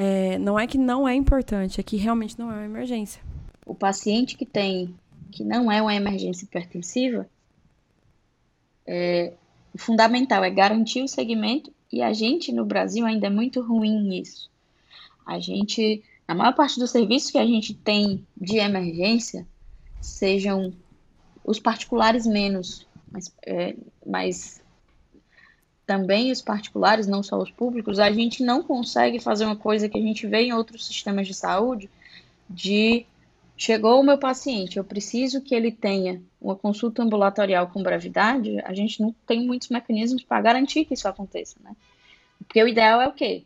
[0.00, 3.20] É, não é que não é importante, é que realmente não é uma emergência.
[3.66, 4.94] O paciente que tem
[5.32, 7.28] que não é uma emergência hipertensiva,
[8.86, 9.32] é,
[9.74, 14.00] o fundamental é garantir o segmento e a gente no Brasil ainda é muito ruim
[14.00, 14.48] nisso.
[15.26, 19.44] A gente a maior parte dos serviços que a gente tem de emergência
[20.00, 20.72] sejam
[21.44, 23.74] os particulares menos, mas, é,
[24.06, 24.62] mas
[25.88, 29.96] também os particulares, não só os públicos, a gente não consegue fazer uma coisa que
[29.96, 31.88] a gente vê em outros sistemas de saúde,
[32.48, 33.06] de
[33.56, 38.74] chegou o meu paciente, eu preciso que ele tenha uma consulta ambulatorial com brevidade, a
[38.74, 41.74] gente não tem muitos mecanismos para garantir que isso aconteça, né?
[42.36, 43.44] Porque o ideal é o quê?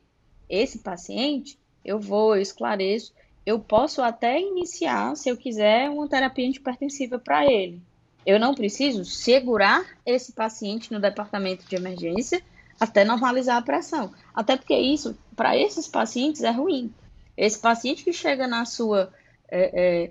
[0.51, 3.13] Esse paciente eu vou, eu esclareço.
[3.47, 7.81] Eu posso até iniciar, se eu quiser, uma terapia antipertensiva para ele.
[8.25, 12.43] Eu não preciso segurar esse paciente no departamento de emergência
[12.79, 14.13] até normalizar a pressão.
[14.35, 16.93] Até porque isso, para esses pacientes, é ruim.
[17.37, 19.13] Esse paciente que chega na sua.
[19.49, 20.11] É,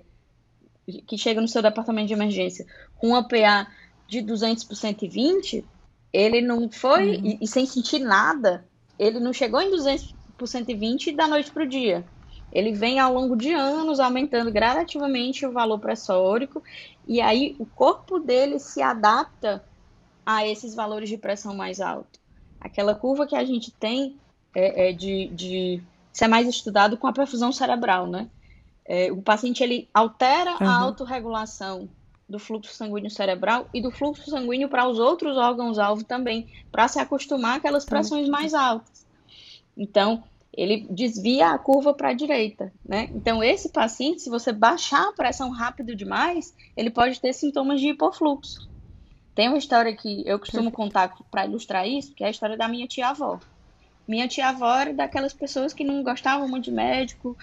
[1.06, 3.70] que chega no seu departamento de emergência com uma PA
[4.08, 5.64] de 200 por 120,
[6.12, 7.26] ele não foi, uhum.
[7.26, 8.64] e, e, sem sentir nada,
[8.98, 12.04] ele não chegou em 200 por 120 da noite para o dia.
[12.52, 16.62] Ele vem ao longo de anos aumentando gradativamente o valor pressórico
[17.08, 19.64] e aí o corpo dele se adapta
[20.24, 22.20] a esses valores de pressão mais alto.
[22.60, 24.16] Aquela curva que a gente tem
[24.54, 28.28] é, é de, de isso é mais estudado com a perfusão cerebral, né?
[28.84, 30.68] É, o paciente ele altera uhum.
[30.68, 31.88] a autorregulação
[32.28, 36.98] do fluxo sanguíneo cerebral e do fluxo sanguíneo para os outros órgãos-alvo também, para se
[36.98, 39.06] acostumar àquelas pressões mais altas.
[39.76, 43.08] Então, ele desvia a curva para a direita, né?
[43.14, 47.88] Então, esse paciente, se você baixar a pressão rápido demais, ele pode ter sintomas de
[47.88, 48.68] hipofluxo.
[49.34, 52.68] Tem uma história que eu costumo contar para ilustrar isso, que é a história da
[52.68, 53.40] minha tia-avó.
[54.06, 57.36] Minha tia-avó era daquelas pessoas que não gostavam muito de médico,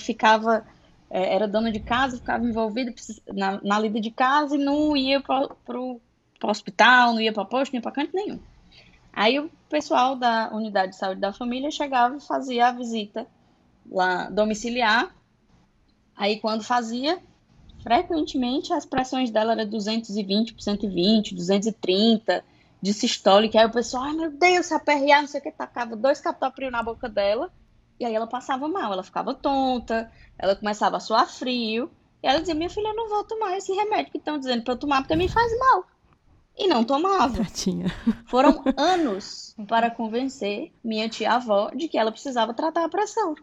[0.00, 0.66] ficava,
[1.08, 2.92] é, era dona de casa, ficava envolvida
[3.32, 5.46] na, na lida de casa e não ia para
[5.78, 6.00] o
[6.42, 8.40] hospital, não ia para posto, não ia para canto nenhum.
[9.14, 13.26] Aí o pessoal da unidade de saúde da família chegava e fazia a visita
[13.88, 15.14] lá domiciliar.
[16.16, 17.22] Aí quando fazia,
[17.80, 22.44] frequentemente as pressões dela eram 220 por 120, 230
[22.82, 23.60] de sistólica.
[23.60, 26.72] Aí o pessoal, ai meu Deus, se aperrear, não sei o que, tacava dois captopril
[26.72, 27.52] na boca dela.
[28.00, 31.88] E aí ela passava mal, ela ficava tonta, ela começava a suar frio.
[32.20, 34.74] E ela dizia, minha filha, eu não vou tomar esse remédio que estão dizendo para
[34.74, 35.93] eu tomar porque me faz mal
[36.56, 37.44] e não tomava.
[37.44, 37.86] Tadinha.
[38.26, 43.34] Foram anos para convencer minha tia-avó de que ela precisava tratar a pressão.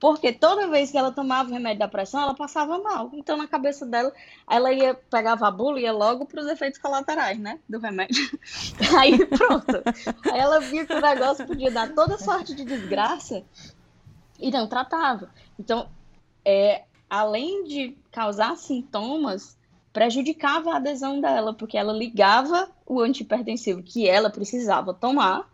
[0.00, 3.10] Porque toda vez que ela tomava o remédio da pressão, ela passava mal.
[3.12, 4.10] Então, na cabeça dela,
[4.48, 7.60] ela ia, pegava a bula e ia logo para os efeitos colaterais, né?
[7.68, 8.16] Do remédio.
[8.98, 9.82] Aí, pronto.
[10.32, 13.44] Aí ela via que o negócio podia dar toda sorte de desgraça
[14.38, 15.30] e não tratava.
[15.58, 15.90] Então,
[16.46, 19.58] é, além de causar sintomas,
[19.92, 25.48] prejudicava a adesão dela, porque ela ligava o antihipertensivo que ela precisava tomar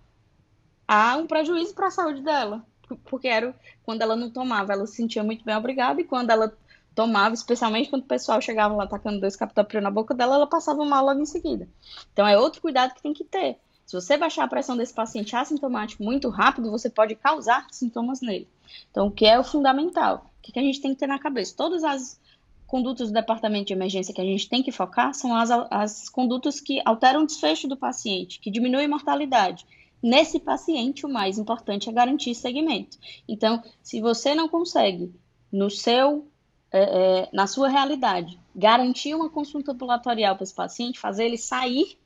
[0.87, 2.64] a um prejuízo para a saúde dela.
[3.05, 6.57] Porque era quando ela não tomava, ela se sentia muito bem obrigada, e quando ela
[6.94, 10.85] tomava, especialmente quando o pessoal chegava lá tacando dois captopril na boca dela, ela passava
[10.85, 11.68] mal logo em seguida.
[12.12, 13.59] Então é outro cuidado que tem que ter.
[13.85, 18.49] Se você baixar a pressão desse paciente assintomático muito rápido, você pode causar sintomas nele.
[18.90, 20.27] Então, o que é o fundamental?
[20.38, 21.55] O que a gente tem que ter na cabeça?
[21.57, 22.18] Todas as
[22.66, 26.61] condutas do departamento de emergência que a gente tem que focar são as, as condutas
[26.61, 29.64] que alteram o desfecho do paciente, que diminuem a mortalidade.
[30.02, 32.98] Nesse paciente, o mais importante é garantir segmento.
[33.29, 35.12] Então, se você não consegue,
[35.50, 36.29] no seu,
[36.70, 36.83] é,
[37.22, 41.98] é, na sua realidade, garantir uma consulta ambulatorial para esse paciente, fazer ele sair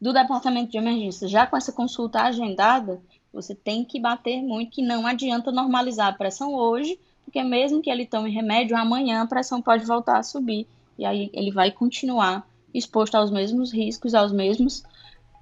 [0.00, 3.00] do departamento de emergência já com essa consulta agendada,
[3.32, 6.98] você tem que bater muito que não adianta normalizar a pressão hoje
[7.30, 10.66] porque mesmo que ele tome remédio, amanhã a pressão pode voltar a subir
[10.98, 14.82] e aí ele vai continuar exposto aos mesmos riscos, aos mesmos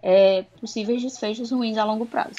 [0.02, 2.36] é, possíveis desfechos ruins a longo prazo.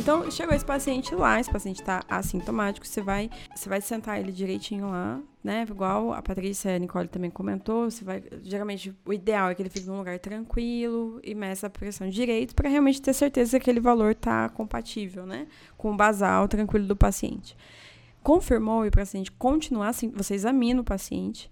[0.00, 4.32] Então, chegou esse paciente lá, esse paciente está assintomático, você vai, você vai sentar ele
[4.32, 5.66] direitinho lá, né?
[5.68, 9.68] Igual a Patrícia a Nicole também comentou, você vai, geralmente o ideal é que ele
[9.68, 13.78] fique num lugar tranquilo e meça a pressão direito para realmente ter certeza que aquele
[13.78, 15.46] valor está compatível, né?
[15.76, 17.54] Com o basal tranquilo do paciente.
[18.22, 21.50] Confirmou e o paciente continuar assim, você examina o paciente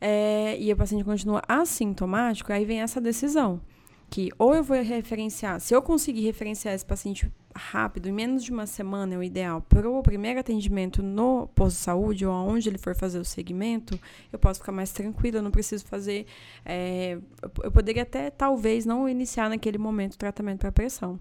[0.00, 3.60] é, e o paciente continua assintomático, aí vem essa decisão
[4.08, 8.50] que ou eu vou referenciar, se eu conseguir referenciar esse paciente rápido, em menos de
[8.50, 12.68] uma semana é o ideal, para o primeiro atendimento no posto de saúde ou aonde
[12.68, 13.98] ele for fazer o segmento,
[14.32, 16.26] eu posso ficar mais tranquila, eu não preciso fazer.
[16.64, 17.18] É,
[17.62, 21.18] eu poderia até, talvez, não iniciar naquele momento o tratamento para pressão.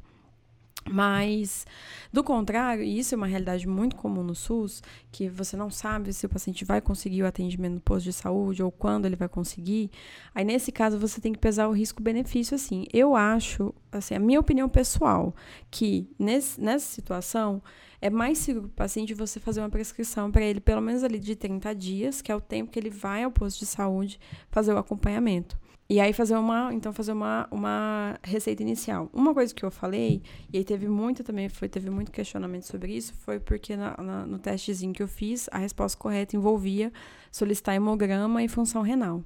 [0.93, 1.65] Mas,
[2.11, 6.13] do contrário, e isso é uma realidade muito comum no SUS, que você não sabe
[6.13, 9.27] se o paciente vai conseguir o atendimento no posto de saúde ou quando ele vai
[9.27, 9.89] conseguir.
[10.35, 12.85] Aí, nesse caso, você tem que pesar o risco-benefício, assim.
[12.93, 15.33] Eu acho, assim, a minha opinião pessoal,
[15.71, 17.59] que nesse, nessa situação
[17.99, 21.17] é mais seguro para o paciente você fazer uma prescrição para ele, pelo menos ali
[21.17, 24.19] de 30 dias, que é o tempo que ele vai ao posto de saúde
[24.51, 25.57] fazer o acompanhamento.
[25.93, 29.11] E aí fazer uma, então fazer uma, uma receita inicial.
[29.13, 32.97] Uma coisa que eu falei, e aí teve muito também, foi, teve muito questionamento sobre
[32.97, 36.91] isso, foi porque na, na, no testezinho que eu fiz, a resposta correta envolvia
[37.31, 39.23] solicitar hemograma e função renal.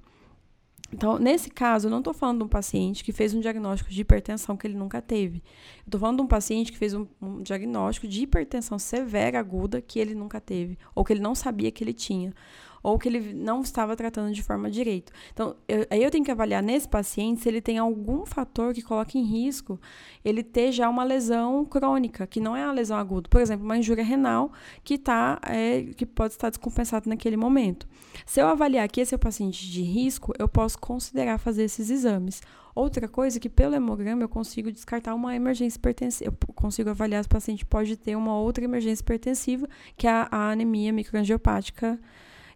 [0.91, 4.01] Então, nesse caso, eu não estou falando de um paciente que fez um diagnóstico de
[4.01, 5.41] hipertensão que ele nunca teve.
[5.85, 9.99] Estou falando de um paciente que fez um, um, diagnóstico de hipertensão severa aguda que
[9.99, 12.33] ele nunca teve, ou que ele não sabia que ele tinha
[12.81, 15.11] ou que ele não estava tratando de forma direito.
[15.33, 18.81] Então, eu, aí eu tenho que avaliar nesse paciente se ele tem algum fator que
[18.81, 19.79] coloque em risco
[20.23, 23.29] ele ter já uma lesão crônica, que não é uma lesão aguda.
[23.29, 24.51] Por exemplo, uma injúria renal
[24.83, 27.87] que, tá, é, que pode estar descompensado naquele momento.
[28.25, 31.89] Se eu avaliar que esse é o paciente de risco, eu posso considerar fazer esses
[31.89, 32.41] exames.
[32.77, 36.31] Outra coisa é que pelo hemograma eu consigo descartar uma emergência hipertensiva.
[36.31, 40.27] Eu consigo avaliar se o paciente pode ter uma outra emergência hipertensiva, que é a,
[40.29, 41.99] a anemia microangiopática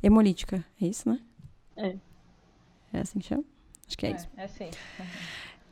[0.01, 0.63] hemolítica.
[0.81, 1.19] É isso, né?
[1.75, 1.95] É.
[2.93, 3.43] É assim que chama?
[3.87, 4.27] Acho que é, é isso.
[4.37, 4.69] É sim.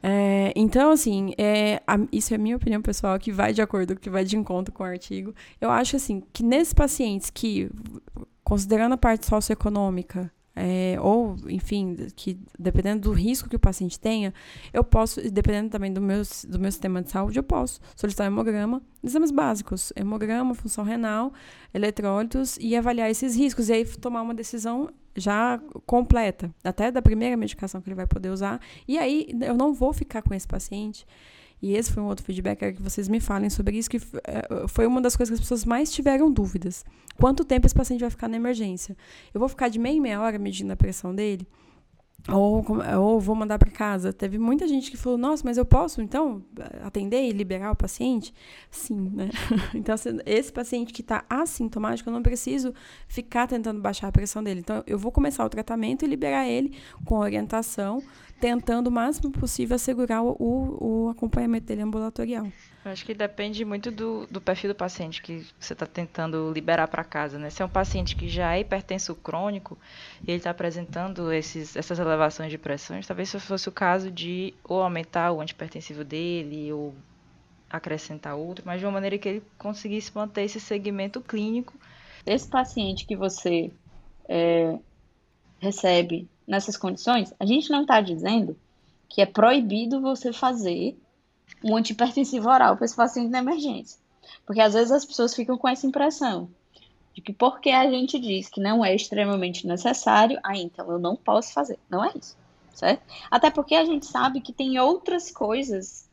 [0.01, 3.95] É, então, assim, é, a, isso é a minha opinião pessoal, que vai de acordo,
[3.95, 5.33] que vai de encontro com o artigo.
[5.59, 7.69] Eu acho, assim, que nesses pacientes que,
[8.43, 14.33] considerando a parte socioeconômica, é, ou, enfim, que dependendo do risco que o paciente tenha,
[14.73, 18.81] eu posso, dependendo também do meu, do meu sistema de saúde, eu posso solicitar hemograma,
[19.03, 21.31] exames básicos, hemograma, função renal,
[21.73, 27.35] eletrólitos e avaliar esses riscos, e aí tomar uma decisão já completa, até da primeira
[27.35, 31.05] medicação que ele vai poder usar, e aí eu não vou ficar com esse paciente
[31.61, 34.67] e esse foi um outro feedback, quero que vocês me falem sobre isso, que eh,
[34.67, 36.85] foi uma das coisas que as pessoas mais tiveram dúvidas.
[37.17, 38.95] Quanto tempo esse paciente vai ficar na emergência?
[39.33, 41.45] Eu vou ficar de meia em meia hora medindo a pressão dele?
[42.27, 42.65] Ou,
[42.99, 44.12] ou vou mandar para casa.
[44.12, 46.43] Teve muita gente que falou: Nossa, mas eu posso então
[46.84, 48.34] atender e liberar o paciente?
[48.69, 49.29] Sim, né?
[49.73, 52.73] Então, esse paciente que está assintomático, eu não preciso
[53.08, 54.60] ficar tentando baixar a pressão dele.
[54.60, 58.01] Então, eu vou começar o tratamento e liberar ele com orientação
[58.39, 62.47] tentando o máximo possível assegurar o, o acompanhamento dele ambulatorial.
[62.85, 67.03] Acho que depende muito do, do perfil do paciente que você está tentando liberar para
[67.03, 67.49] casa, né?
[67.49, 69.77] Se é um paciente que já é hipertenso crônico
[70.25, 74.53] e ele está apresentando esses, essas elevações de pressões, talvez se fosse o caso de
[74.63, 76.95] ou aumentar o antipertensivo dele ou
[77.69, 81.73] acrescentar outro, mas de uma maneira que ele conseguisse manter esse segmento clínico.
[82.25, 83.71] Esse paciente que você
[84.27, 84.79] é,
[85.59, 88.57] recebe nessas condições, a gente não está dizendo
[89.09, 90.97] que é proibido você fazer
[91.63, 93.99] um antipertensivo oral para esse paciente na emergência.
[94.45, 96.49] Porque às vezes as pessoas ficam com essa impressão
[97.13, 101.15] de que porque a gente diz que não é extremamente necessário, ah, então eu não
[101.15, 101.77] posso fazer.
[101.89, 102.37] Não é isso,
[102.73, 103.03] certo?
[103.29, 106.10] Até porque a gente sabe que tem outras coisas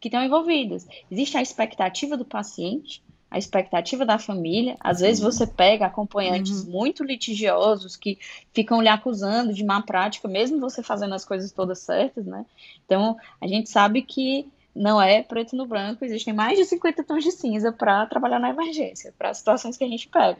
[0.00, 0.86] que estão envolvidas.
[1.10, 3.02] Existe a expectativa do paciente,
[3.34, 4.76] a expectativa da família.
[4.78, 6.70] Às vezes você pega acompanhantes uhum.
[6.70, 8.16] muito litigiosos que
[8.52, 12.46] ficam lhe acusando de má prática, mesmo você fazendo as coisas todas certas, né?
[12.86, 17.24] Então, a gente sabe que não é preto no branco, existem mais de 50 tons
[17.24, 20.38] de cinza para trabalhar na emergência, para as situações que a gente pega,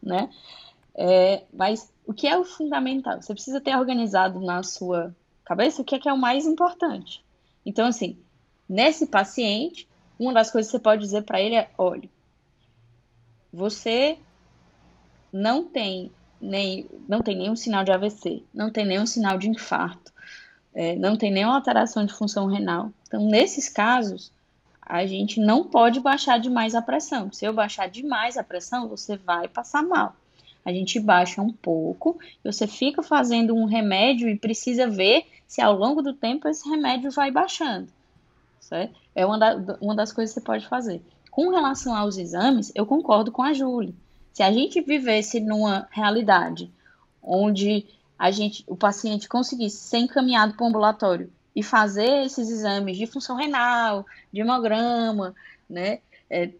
[0.00, 0.30] né?
[0.94, 3.20] É, mas o que é o fundamental?
[3.20, 5.12] Você precisa ter organizado na sua
[5.44, 7.20] cabeça o que é, que é o mais importante.
[7.66, 8.16] Então, assim,
[8.68, 12.08] nesse paciente, uma das coisas que você pode dizer para ele é: olha,
[13.52, 14.18] você
[15.32, 20.12] não tem nem não tem nenhum sinal de AVC, não tem nenhum sinal de infarto,
[20.74, 22.92] é, não tem nenhuma alteração de função renal.
[23.06, 24.32] Então, nesses casos,
[24.80, 27.30] a gente não pode baixar demais a pressão.
[27.32, 30.14] Se eu baixar demais a pressão, você vai passar mal.
[30.64, 35.74] A gente baixa um pouco, você fica fazendo um remédio e precisa ver se ao
[35.74, 37.88] longo do tempo esse remédio vai baixando.
[38.60, 38.94] Certo?
[39.14, 41.02] É uma, da, uma das coisas que você pode fazer.
[41.38, 43.94] Com relação aos exames, eu concordo com a Júlia.
[44.32, 46.68] Se a gente vivesse numa realidade
[47.22, 47.86] onde
[48.18, 53.06] a gente, o paciente conseguisse ser encaminhado para o ambulatório e fazer esses exames de
[53.06, 55.32] função renal, de hemograma,
[55.70, 56.50] né, é,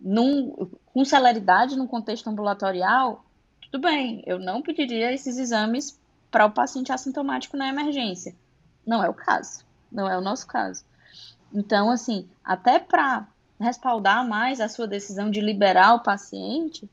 [0.00, 3.24] num, com celeridade no contexto ambulatorial,
[3.70, 5.96] tudo bem, eu não pediria esses exames
[6.28, 8.34] para o paciente assintomático na emergência.
[8.84, 10.84] Não é o caso, não é o nosso caso.
[11.54, 13.28] Então, assim, até para
[13.60, 16.88] respaldar mais a sua decisão de liberar o paciente,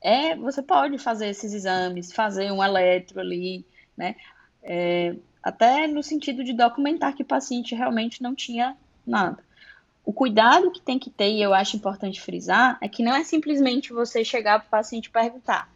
[0.00, 3.64] é, você pode fazer esses exames, fazer um eletro ali,
[3.96, 4.16] né?
[4.62, 9.42] É, até no sentido de documentar que o paciente realmente não tinha nada.
[10.04, 13.24] O cuidado que tem que ter, e eu acho importante frisar, é que não é
[13.24, 15.70] simplesmente você chegar para o paciente e perguntar: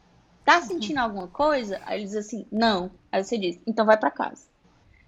[0.44, 0.62] tá uhum.
[0.62, 1.80] sentindo alguma coisa?
[1.84, 2.90] Aí ele diz assim: não.
[3.10, 4.46] Aí você diz: então vai para casa.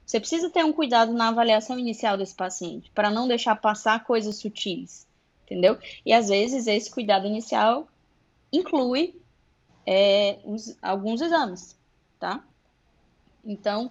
[0.05, 4.37] Você precisa ter um cuidado na avaliação inicial desse paciente, para não deixar passar coisas
[4.37, 5.07] sutis,
[5.45, 5.79] entendeu?
[6.05, 7.89] E às vezes esse cuidado inicial
[8.53, 9.15] inclui
[9.87, 11.79] é, uns, alguns exames,
[12.19, 12.43] tá?
[13.45, 13.91] Então,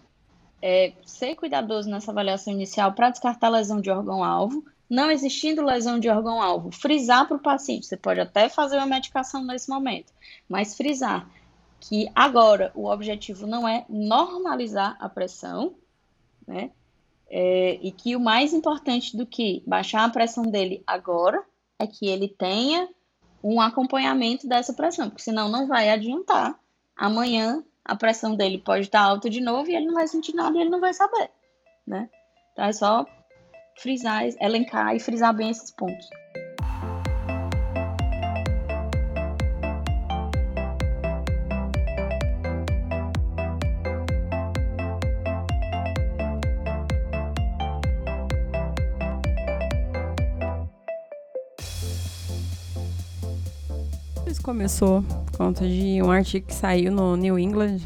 [0.62, 6.10] é, ser cuidadoso nessa avaliação inicial para descartar lesão de órgão-alvo, não existindo lesão de
[6.10, 10.14] órgão-alvo, frisar para o paciente, você pode até fazer uma medicação nesse momento,
[10.47, 11.30] mas frisar
[11.80, 15.76] que agora o objetivo não é normalizar a pressão,
[16.47, 16.72] né?
[17.30, 21.43] É, e que o mais importante do que baixar a pressão dele agora
[21.80, 22.88] é que ele tenha
[23.43, 26.57] um acompanhamento dessa pressão, porque senão não vai adiantar.
[26.95, 30.57] Amanhã a pressão dele pode estar alta de novo e ele não vai sentir nada
[30.57, 31.30] e ele não vai saber,
[31.86, 32.09] né?
[32.53, 33.05] Então é só
[33.78, 36.07] frisar, elencar e frisar bem esses pontos.
[54.44, 57.80] Começou por conta de um artigo que saiu no New England,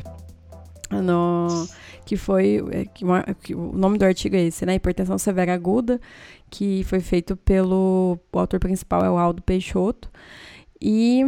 [0.91, 1.67] no,
[2.03, 3.05] que foi é, que,
[3.43, 4.75] que o nome do artigo é esse, né?
[4.75, 6.01] Hipertensão severa aguda,
[6.49, 10.09] que foi feito pelo o autor principal é o Aldo Peixoto
[10.81, 11.23] e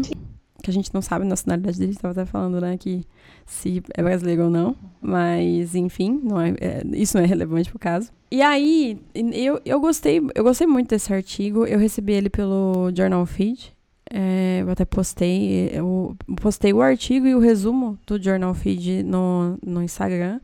[0.62, 3.06] que a gente não sabe a nacionalidade dele, estava até falando, né, que
[3.46, 7.80] se é brasileiro ou não, mas enfim, não é, é, isso não é relevante pro
[7.80, 8.12] caso.
[8.30, 13.26] E aí, eu, eu gostei, eu gostei muito desse artigo, eu recebi ele pelo Journal
[13.26, 13.74] Feed,
[14.12, 19.58] é, eu até postei, eu postei o artigo e o resumo do Journal Feed no,
[19.64, 20.40] no Instagram.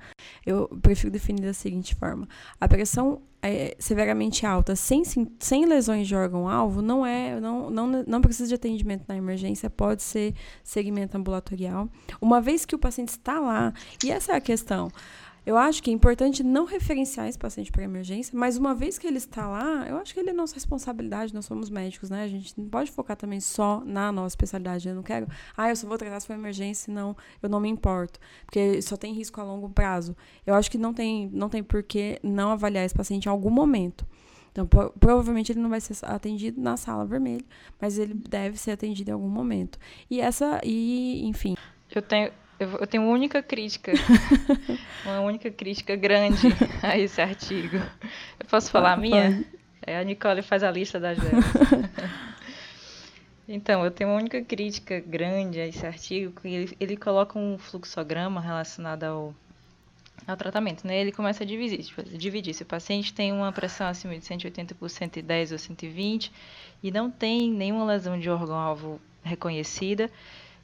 [0.46, 2.28] Eu prefiro definir da seguinte forma:
[2.60, 5.04] a pressão é severamente alta, sem,
[5.40, 10.02] sem lesões de órgão-alvo, não é, não, não, não precisa de atendimento na emergência, pode
[10.02, 11.88] ser segmento ambulatorial.
[12.20, 13.72] Uma vez que o paciente está lá,
[14.04, 14.90] e essa é a questão.
[15.46, 19.06] Eu acho que é importante não referenciar esse paciente para emergência, mas uma vez que
[19.06, 22.24] ele está lá, eu acho que ele é nossa responsabilidade, nós somos médicos, né?
[22.24, 24.88] A gente não pode focar também só na nossa especialidade.
[24.88, 27.70] Eu não quero, ah, eu só vou tratar se for emergência, não, eu não me
[27.70, 30.16] importo, porque só tem risco a longo prazo.
[30.48, 33.52] Eu acho que não tem, não tem por que não avaliar esse paciente em algum
[33.52, 34.06] momento.
[34.52, 37.44] Então, provavelmente ele não vai ser atendido na sala vermelha,
[37.80, 39.78] mas ele deve ser atendido em algum momento.
[40.10, 41.56] E essa, e enfim.
[41.94, 43.92] Eu tenho, eu, tenho uma única crítica,
[45.06, 46.48] uma única crítica grande
[46.82, 47.78] a esse artigo.
[48.40, 49.46] Eu posso falar a minha?
[49.82, 51.46] É, a Nicole faz a lista das delas.
[53.48, 57.60] Então, eu tenho uma única crítica grande a esse artigo, que ele, ele coloca um
[57.60, 59.36] fluxograma relacionado ao,
[60.26, 61.00] ao tratamento, né?
[61.00, 62.56] Ele começa a dividir, tipo, dividir.
[62.56, 66.32] Se o paciente tem uma pressão acima de 180 por 110 ou 120
[66.82, 70.10] e não tem nenhuma lesão de órgão-alvo reconhecida,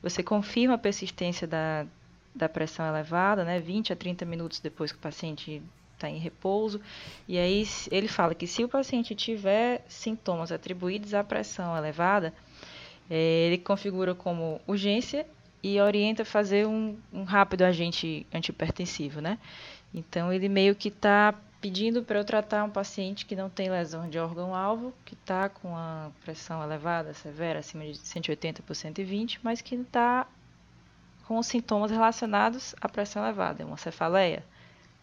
[0.02, 1.86] você confirma a persistência da,
[2.34, 5.62] da pressão elevada, né, 20 a 30 minutos depois que o paciente
[5.94, 6.82] está em repouso.
[7.28, 12.34] E aí ele fala que se o paciente tiver sintomas atribuídos à pressão elevada,
[13.10, 15.28] é, ele configura como urgência
[15.62, 19.38] e orienta a fazer um, um rápido agente antihipertensivo, né?
[19.94, 24.10] Então ele meio que está pedindo para eu tratar um paciente que não tem lesão
[24.10, 29.62] de órgão-alvo, que está com a pressão elevada, severa, acima de 180 por 120, mas
[29.62, 30.28] que está
[31.28, 34.44] com sintomas relacionados à pressão elevada, uma cefaleia,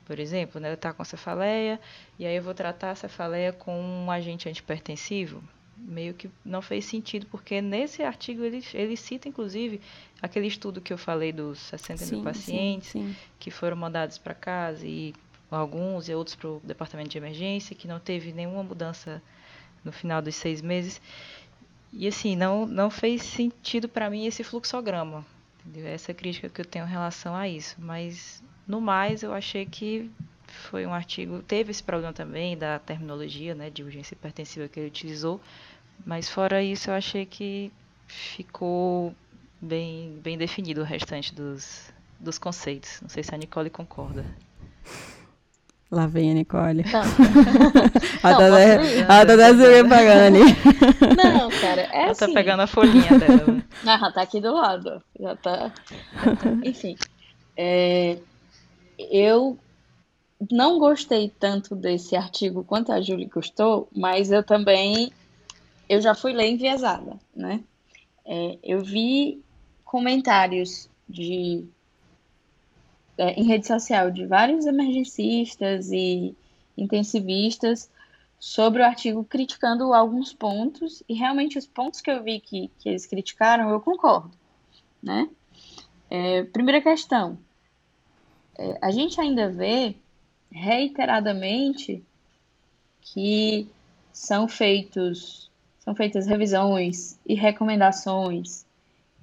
[0.05, 0.73] por exemplo, né?
[0.73, 1.81] Está com cefaleia,
[2.19, 5.43] e aí eu vou tratar a cefaleia com um agente antipertensivo.
[5.77, 9.81] Meio que não fez sentido, porque nesse artigo ele, ele cita, inclusive,
[10.21, 13.17] aquele estudo que eu falei dos 60 sim, mil pacientes sim, sim.
[13.39, 15.15] que foram mandados para casa e
[15.51, 19.23] alguns e outros para o departamento de emergência, que não teve nenhuma mudança
[19.85, 21.01] no final dos seis meses.
[21.93, 25.25] E assim, não, não fez sentido para mim esse fluxograma.
[25.65, 25.87] Entendeu?
[25.89, 27.77] Essa crítica que eu tenho em relação a isso.
[27.79, 30.11] Mas, no mais, eu achei que
[30.47, 31.43] foi um artigo.
[31.43, 35.41] Teve esse problema também da terminologia, né, de urgência hipertensiva que ele utilizou.
[36.05, 37.73] Mas, fora isso, eu achei que
[38.07, 39.15] ficou
[39.61, 43.01] bem, bem definido o restante dos, dos conceitos.
[43.01, 44.25] Não sei se a Nicole concorda.
[45.91, 46.85] Lá vem a Nicole.
[46.85, 47.01] Não.
[48.23, 49.03] a Não, Tadé, posso ir?
[49.11, 50.39] a Tadé se pagando.
[51.17, 52.27] Não, cara, é Ela assim.
[52.27, 53.59] tá pegando a folhinha dela.
[53.87, 55.03] Ah, tá aqui do lado.
[55.19, 55.73] Já tá.
[56.65, 56.97] Enfim.
[57.57, 58.19] é,
[58.99, 59.57] eu
[60.51, 65.11] não gostei tanto desse artigo quanto a Julie gostou, mas eu também
[65.89, 67.61] eu já fui ler enviesada, né?
[68.27, 69.41] É, eu vi
[69.85, 71.65] comentários de
[73.19, 76.35] é, em rede social de vários emergencistas e
[76.77, 77.91] intensivistas
[78.39, 82.89] sobre o artigo criticando alguns pontos, e realmente os pontos que eu vi que, que
[82.89, 84.31] eles criticaram, eu concordo,
[85.03, 85.29] né?
[86.09, 87.37] É, primeira questão,
[88.57, 89.97] é, a gente ainda vê
[90.51, 92.03] reiteradamente
[93.01, 93.69] que
[94.13, 95.49] são feitos
[95.81, 98.67] são feitas revisões e recomendações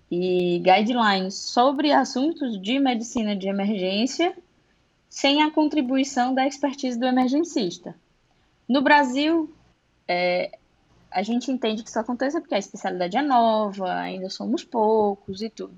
[0.10, 4.36] e guidelines sobre assuntos de medicina de emergência
[5.10, 7.96] sem a contribuição da expertise do emergencista.
[8.68, 9.54] No Brasil,
[10.08, 10.58] é,
[11.10, 15.50] a gente entende que isso aconteça porque a especialidade é nova, ainda somos poucos e
[15.50, 15.76] tudo.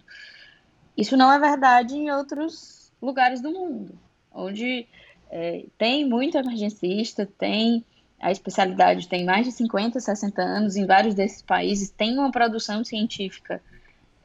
[0.96, 3.98] Isso não é verdade em outros lugares do mundo,
[4.34, 4.88] onde
[5.30, 7.86] é, tem muito emergencista, tem
[8.20, 12.84] a especialidade tem mais de 50, 60 anos, em vários desses países tem uma produção
[12.84, 13.62] científica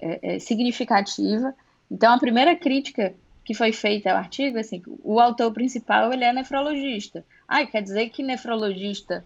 [0.03, 1.55] é, é, significativa.
[1.91, 6.33] Então, a primeira crítica que foi feita ao artigo, assim, o autor principal ele é
[6.33, 7.25] nefrologista.
[7.47, 9.25] Ah, quer dizer que nefrologista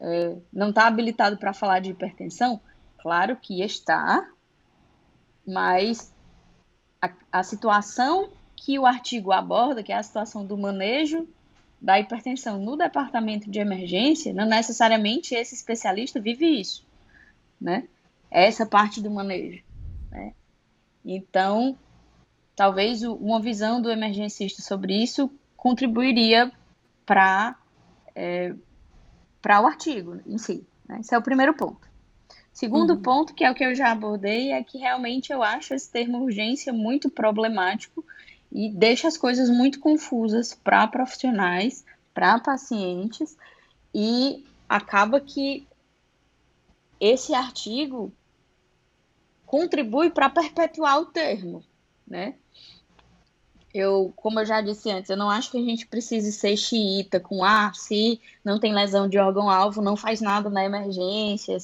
[0.00, 2.60] é, não está habilitado para falar de hipertensão?
[2.98, 4.28] Claro que está,
[5.46, 6.12] mas
[7.00, 11.26] a, a situação que o artigo aborda, que é a situação do manejo
[11.80, 16.84] da hipertensão no departamento de emergência, não necessariamente esse especialista vive isso,
[17.60, 17.84] né?
[18.30, 19.62] Essa parte do manejo,
[20.10, 20.32] né?
[21.04, 21.76] Então,
[22.54, 26.52] talvez uma visão do emergencista sobre isso contribuiria
[27.06, 27.56] para
[28.14, 28.54] é,
[29.40, 30.66] para o artigo em si.
[30.86, 30.98] Né?
[31.00, 31.88] Esse é o primeiro ponto.
[32.52, 33.02] Segundo uhum.
[33.02, 36.18] ponto, que é o que eu já abordei, é que realmente eu acho esse termo
[36.18, 38.04] urgência muito problemático
[38.50, 43.36] e deixa as coisas muito confusas para profissionais, para pacientes,
[43.94, 45.68] e acaba que
[47.00, 48.12] esse artigo
[49.48, 51.64] contribui para perpetuar o termo,
[52.06, 52.34] né?
[53.72, 57.18] Eu, como eu já disse antes, eu não acho que a gente precise ser xiita
[57.18, 61.56] com ah, se não tem lesão de órgão-alvo, não faz nada na emergência.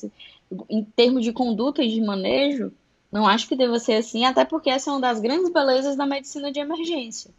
[0.68, 2.72] Em termos de conduta e de manejo,
[3.12, 6.06] não acho que deva ser assim, até porque essa é uma das grandes belezas da
[6.06, 7.30] medicina de emergência.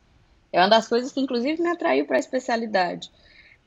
[0.53, 3.11] É uma das coisas que, inclusive, me atraiu para a especialidade.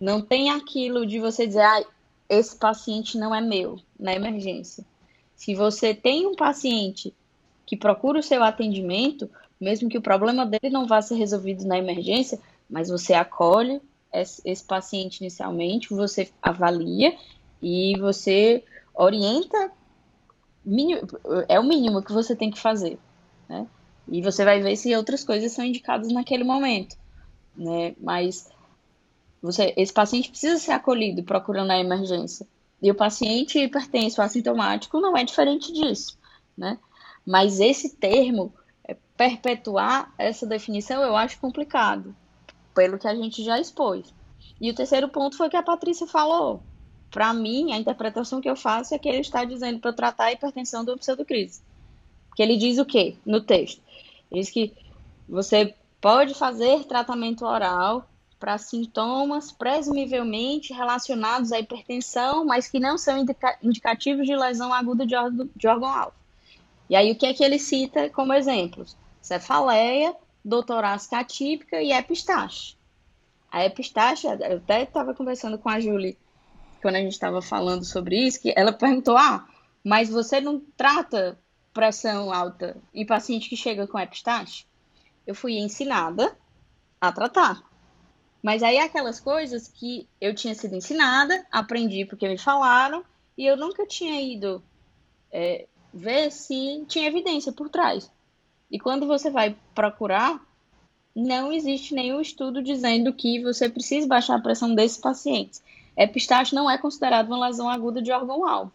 [0.01, 1.85] Não tem aquilo de você dizer, ah,
[2.29, 4.85] esse paciente não é meu na emergência.
[5.39, 7.15] Se você tem um paciente
[7.65, 9.31] que procura o seu atendimento,
[9.61, 13.81] mesmo que o problema dele não vá ser resolvido na emergência, mas você acolhe
[14.13, 17.17] esse paciente inicialmente, você avalia
[17.63, 19.71] e você orienta,
[21.49, 22.99] é o mínimo que você tem que fazer,
[23.49, 23.65] né?
[24.09, 26.97] E você vai ver se outras coisas são indicadas naquele momento,
[27.57, 27.95] né?
[28.01, 28.51] Mas
[29.41, 32.45] você, esse paciente precisa ser acolhido procurando a emergência.
[32.81, 36.17] E o paciente hipertenso assintomático não é diferente disso,
[36.57, 36.79] né?
[37.27, 38.55] Mas esse termo,
[38.85, 42.15] é, perpetuar essa definição, eu acho complicado,
[42.75, 44.15] pelo que a gente já expôs.
[44.61, 46.63] E o terceiro ponto foi que a Patrícia falou.
[47.11, 50.33] Para mim, a interpretação que eu faço é que ele está dizendo para tratar a
[50.33, 51.61] hipertensão do pseudocrise.
[52.37, 53.83] Que ele diz o quê no texto?
[54.31, 54.73] Ele diz que
[55.29, 58.08] você pode fazer tratamento oral
[58.39, 65.05] para sintomas presumivelmente relacionados à hipertensão, mas que não são indica indicativos de lesão aguda
[65.05, 65.15] de,
[65.57, 66.15] de órgão-alvo.
[66.89, 68.97] E aí, o que é que ele cita como exemplos?
[69.21, 70.15] Cefaleia,
[70.45, 72.77] doutorácica atípica e epistaxe.
[73.51, 76.17] A epistaxe, eu até estava conversando com a Julie
[76.81, 79.47] quando a gente estava falando sobre isso, que ela perguntou: ah,
[79.85, 81.39] mas você não trata
[81.73, 84.65] pressão alta em paciente que chega com epistaxe?
[85.27, 86.37] Eu fui ensinada
[87.01, 87.63] a tratar.
[88.43, 93.05] Mas aí aquelas coisas que eu tinha sido ensinada, aprendi porque me falaram,
[93.37, 94.63] e eu nunca tinha ido
[95.31, 98.11] é, ver se tinha evidência por trás.
[98.71, 100.41] E quando você vai procurar,
[101.15, 105.63] não existe nenhum estudo dizendo que você precisa baixar a pressão desses pacientes.
[105.97, 108.73] Epistaxe não é considerado uma lesão aguda de órgão-alvo.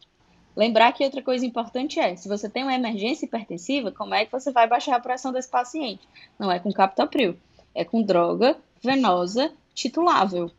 [0.56, 4.32] Lembrar que outra coisa importante é, se você tem uma emergência hipertensiva, como é que
[4.32, 6.08] você vai baixar a pressão desse paciente?
[6.38, 7.38] Não é com captopril,
[7.74, 10.52] é com droga venosa titulável.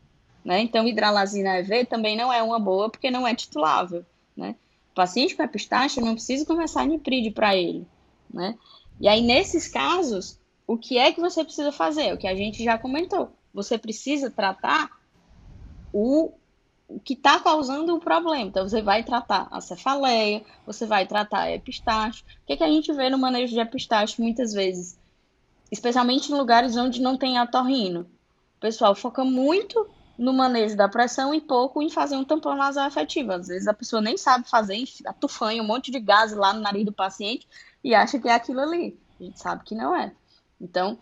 [0.43, 0.61] Né?
[0.61, 4.05] Então, hidralazina EV também não é uma boa porque não é titulável.
[4.35, 4.55] Né?
[4.91, 7.85] O paciente com epistaxe não precisa começar nipride para ele.
[8.33, 8.57] Né?
[8.99, 12.13] E aí, nesses casos, o que é que você precisa fazer?
[12.13, 13.31] O que a gente já comentou.
[13.53, 14.89] Você precisa tratar
[15.93, 16.33] o
[16.87, 18.41] o que está causando o problema.
[18.41, 22.21] Então, você vai tratar a cefaleia, você vai tratar a epistaxe.
[22.21, 24.97] O que, é que a gente vê no manejo de epistaxe muitas vezes?
[25.71, 28.05] Especialmente em lugares onde não tem atorrino.
[28.57, 29.87] O pessoal foca muito
[30.17, 33.33] no manejo da pressão e pouco em fazer um tampão nasal efetivo.
[33.33, 36.85] Às vezes a pessoa nem sabe fazer, atufanha um monte de gás lá no nariz
[36.85, 37.47] do paciente
[37.83, 38.97] e acha que é aquilo ali.
[39.19, 40.13] A gente sabe que não é.
[40.59, 40.97] Então,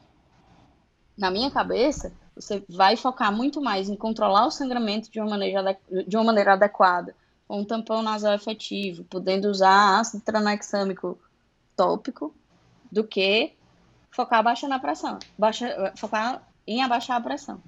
[1.18, 5.78] na minha cabeça, você vai focar muito mais em controlar o sangramento de uma maneira,
[6.08, 7.16] de uma maneira adequada,
[7.48, 11.20] com um tampão nasal efetivo, podendo usar ácido tranexâmico
[11.76, 12.34] tópico,
[12.92, 13.54] do que
[14.12, 17.62] focar abaixando a pressão, baixa, focar em abaixar a pressão.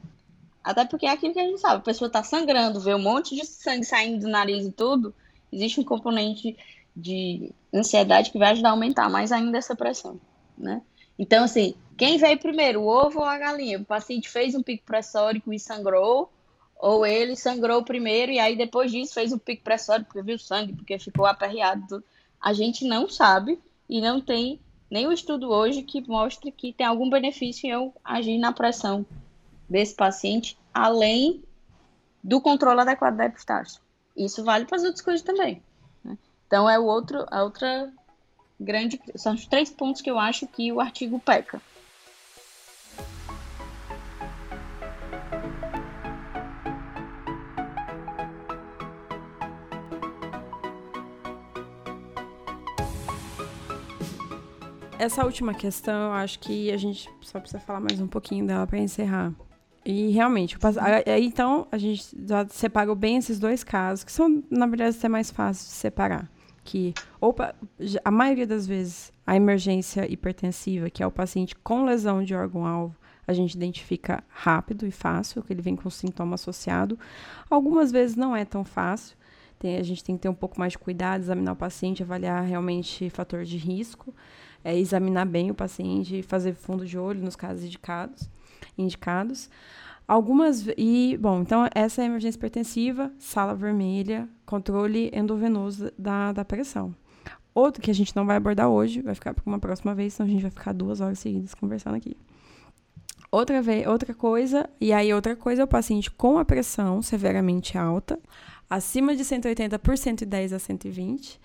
[0.64, 3.36] Até porque é aquilo que a gente sabe, a pessoa está sangrando, vê um monte
[3.36, 5.14] de sangue saindo do nariz e tudo,
[5.52, 6.58] existe um componente
[6.96, 10.20] de ansiedade que vai ajudar a aumentar mais ainda essa pressão,
[10.58, 10.82] né?
[11.20, 13.80] Então, assim, quem veio primeiro, o ovo ou a galinha?
[13.80, 16.32] O paciente fez um pico pressórico e sangrou,
[16.78, 20.74] ou ele sangrou primeiro e aí depois disso fez um pico pressórico porque viu sangue,
[20.74, 22.04] porque ficou aperreado.
[22.42, 24.60] A gente não sabe e não tem
[24.96, 29.06] nenhum estudo hoje que mostre que tem algum benefício em eu agir na pressão
[29.70, 31.44] desse paciente, além
[32.24, 33.78] do controle adequado da epistaxe.
[34.16, 35.62] Isso vale para as outras coisas também.
[36.02, 36.18] Né?
[36.48, 37.92] Então é o outro, a outra
[38.58, 38.98] grande.
[39.16, 41.62] São os três pontos que eu acho que o artigo peca.
[55.06, 58.66] Essa última questão, eu acho que a gente só precisa falar mais um pouquinho dela
[58.66, 59.32] para encerrar.
[59.86, 60.58] E realmente,
[61.06, 65.08] aí então a gente já separou bem esses dois casos, que são, na verdade, até
[65.08, 66.28] mais fáceis de separar
[66.64, 67.54] que opa,
[68.04, 72.96] a maioria das vezes a emergência hipertensiva, que é o paciente com lesão de órgão-alvo,
[73.28, 76.98] a gente identifica rápido e fácil, que ele vem com sintoma associado.
[77.48, 79.16] Algumas vezes não é tão fácil.
[79.60, 82.44] Tem, a gente tem que ter um pouco mais de cuidado, examinar o paciente, avaliar
[82.44, 84.12] realmente fator de risco,
[84.66, 88.28] é, examinar bem o paciente, fazer fundo de olho nos casos indicados.
[88.76, 89.48] indicados.
[90.08, 90.66] Algumas.
[90.76, 96.96] E, bom, então essa é a emergência hipertensiva, sala vermelha, controle endovenoso da, da pressão.
[97.54, 100.28] Outro que a gente não vai abordar hoje, vai ficar para uma próxima vez, senão
[100.28, 102.18] a gente vai ficar duas horas seguidas conversando aqui.
[103.32, 107.78] Outra, vez, outra coisa, e aí outra coisa é o paciente com a pressão severamente
[107.78, 108.20] alta,
[108.70, 111.40] acima de 180 por 110 a 120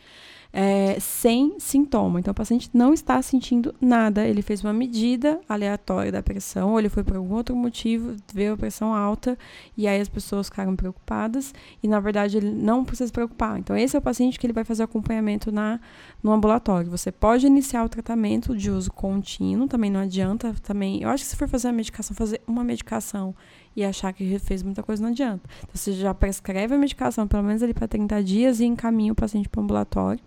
[0.52, 2.18] é, sem sintoma.
[2.18, 4.26] Então, o paciente não está sentindo nada.
[4.26, 8.54] Ele fez uma medida aleatória da pressão, ou ele foi por algum outro motivo, veio
[8.54, 9.38] a pressão alta,
[9.76, 13.58] e aí as pessoas ficaram preocupadas, e na verdade ele não precisa se preocupar.
[13.58, 15.80] Então, esse é o paciente que ele vai fazer acompanhamento na,
[16.22, 16.90] no ambulatório.
[16.90, 20.54] Você pode iniciar o tratamento de uso contínuo, também não adianta.
[20.62, 23.34] também Eu acho que se for fazer a medicação, fazer uma medicação
[23.74, 25.48] e achar que fez muita coisa não adianta.
[25.58, 29.16] Então, você já prescreve a medicação, pelo menos ali para 30 dias, e encaminha o
[29.16, 30.20] paciente para o ambulatório.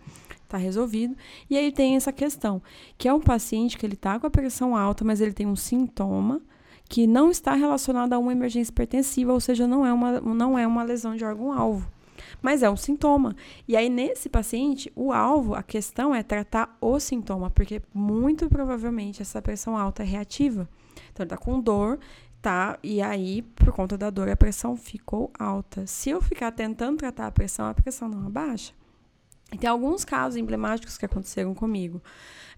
[0.43, 1.15] Está resolvido.
[1.49, 2.61] E aí tem essa questão,
[2.97, 5.55] que é um paciente que ele está com a pressão alta, mas ele tem um
[5.55, 6.41] sintoma
[6.87, 10.67] que não está relacionado a uma emergência hipertensiva, ou seja, não é uma, não é
[10.67, 11.89] uma lesão de órgão-alvo.
[12.41, 13.35] Mas é um sintoma.
[13.67, 19.21] E aí, nesse paciente, o alvo, a questão é tratar o sintoma, porque muito provavelmente
[19.21, 20.69] essa pressão alta é reativa.
[21.11, 21.99] Então, ele está com dor,
[22.43, 22.77] tá?
[22.83, 25.87] E aí, por conta da dor, a pressão ficou alta.
[25.87, 28.73] Se eu ficar tentando tratar a pressão, a pressão não abaixa.
[29.53, 32.03] E tem alguns casos emblemáticos que aconteceram comigo.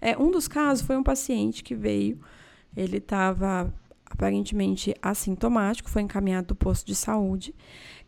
[0.00, 2.20] É, um dos casos foi um paciente que veio,
[2.76, 3.72] ele estava
[4.04, 7.54] aparentemente assintomático, foi encaminhado do posto de saúde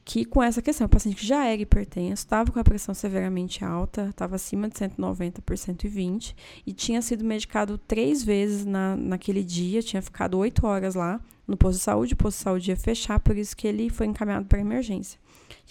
[0.09, 3.63] que com essa questão, o paciente que já era hipertenso, estava com a pressão severamente
[3.63, 6.35] alta, estava acima de 190 por 120
[6.67, 11.59] e tinha sido medicado três vezes na, naquele dia, tinha ficado oito horas lá no
[11.59, 14.47] posto de saúde, o posto de saúde ia fechar, por isso que ele foi encaminhado
[14.47, 15.21] para emergência.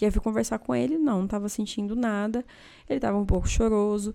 [0.00, 2.44] E aí fui conversar com ele, não, não estava sentindo nada,
[2.88, 4.14] ele estava um pouco choroso,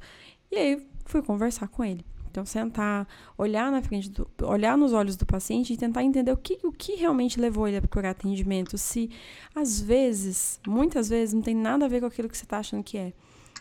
[0.50, 2.06] e aí fui conversar com ele.
[2.34, 3.08] Então, sentar,
[3.38, 6.72] olhar na frente do, olhar nos olhos do paciente e tentar entender o que, o
[6.72, 8.76] que realmente levou ele a procurar atendimento.
[8.76, 9.08] Se,
[9.54, 12.84] às vezes, muitas vezes, não tem nada a ver com aquilo que você está achando
[12.84, 13.14] que é.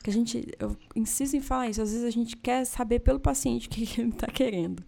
[0.02, 3.20] Que a gente, eu insisto em falar isso, às vezes a gente quer saber pelo
[3.20, 4.82] paciente o que ele está querendo.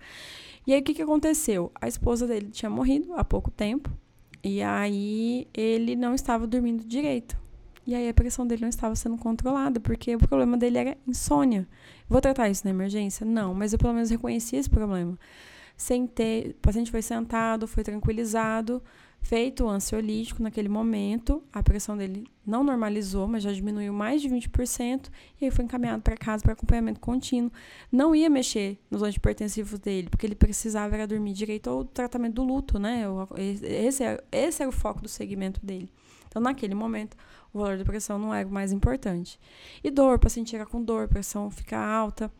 [0.66, 1.70] E aí o que, que aconteceu?
[1.78, 3.90] A esposa dele tinha morrido há pouco tempo
[4.42, 7.36] e aí ele não estava dormindo direito.
[7.86, 11.68] E aí a pressão dele não estava sendo controlada, porque o problema dele era insônia.
[12.08, 13.26] Vou tratar isso na emergência?
[13.26, 15.18] Não, mas eu pelo menos reconheci esse problema.
[15.76, 18.82] Sentei, o paciente foi sentado, foi tranquilizado,
[19.24, 24.28] feito o ansiolítico naquele momento, a pressão dele não normalizou, mas já diminuiu mais de
[24.28, 25.08] 20%,
[25.40, 27.50] e aí foi encaminhado para casa para acompanhamento contínuo.
[27.90, 32.44] Não ia mexer nos antipertensivos dele, porque ele precisava era dormir direito ou tratamento do
[32.44, 33.04] luto, né?
[33.62, 35.90] Esse, é, esse era o foco do segmento dele.
[36.28, 37.16] Então, naquele momento,
[37.54, 39.38] o valor da pressão não era o mais importante.
[39.82, 42.30] E dor, o paciente chega com dor, pressão fica alta.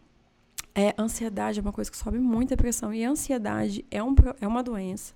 [0.74, 2.92] É, ansiedade é uma coisa que sobe muito a pressão.
[2.92, 5.14] E ansiedade é, um, é uma doença.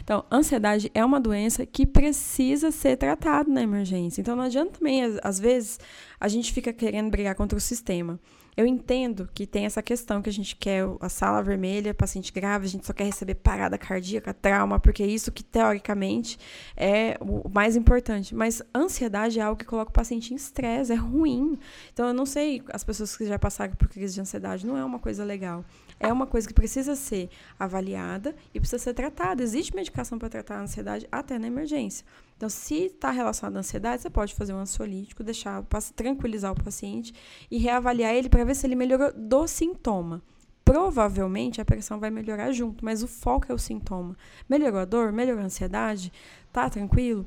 [0.00, 4.22] Então, ansiedade é uma doença que precisa ser tratada na emergência.
[4.22, 5.78] Então, não adianta também, às vezes,
[6.18, 8.18] a gente fica querendo brigar contra o sistema.
[8.56, 12.66] Eu entendo que tem essa questão que a gente quer a sala vermelha, paciente grave,
[12.66, 16.38] a gente só quer receber parada cardíaca, trauma, porque é isso que teoricamente
[16.76, 18.34] é o mais importante.
[18.34, 21.58] Mas ansiedade é algo que coloca o paciente em estresse, é ruim.
[21.92, 24.84] Então eu não sei, as pessoas que já passaram por crise de ansiedade, não é
[24.84, 25.64] uma coisa legal
[25.98, 29.42] é uma coisa que precisa ser avaliada e precisa ser tratada.
[29.42, 32.04] Existe medicação para tratar a ansiedade até na emergência.
[32.36, 35.64] Então, se está relacionado à ansiedade, você pode fazer um ansiolítico, deixar
[35.94, 37.14] tranquilizar o paciente
[37.50, 40.22] e reavaliar ele para ver se ele melhorou do sintoma.
[40.64, 44.16] Provavelmente a pressão vai melhorar junto, mas o foco é o sintoma.
[44.48, 45.12] Melhorou a dor?
[45.12, 46.12] Melhorou a ansiedade?
[46.52, 47.26] Tá tranquilo?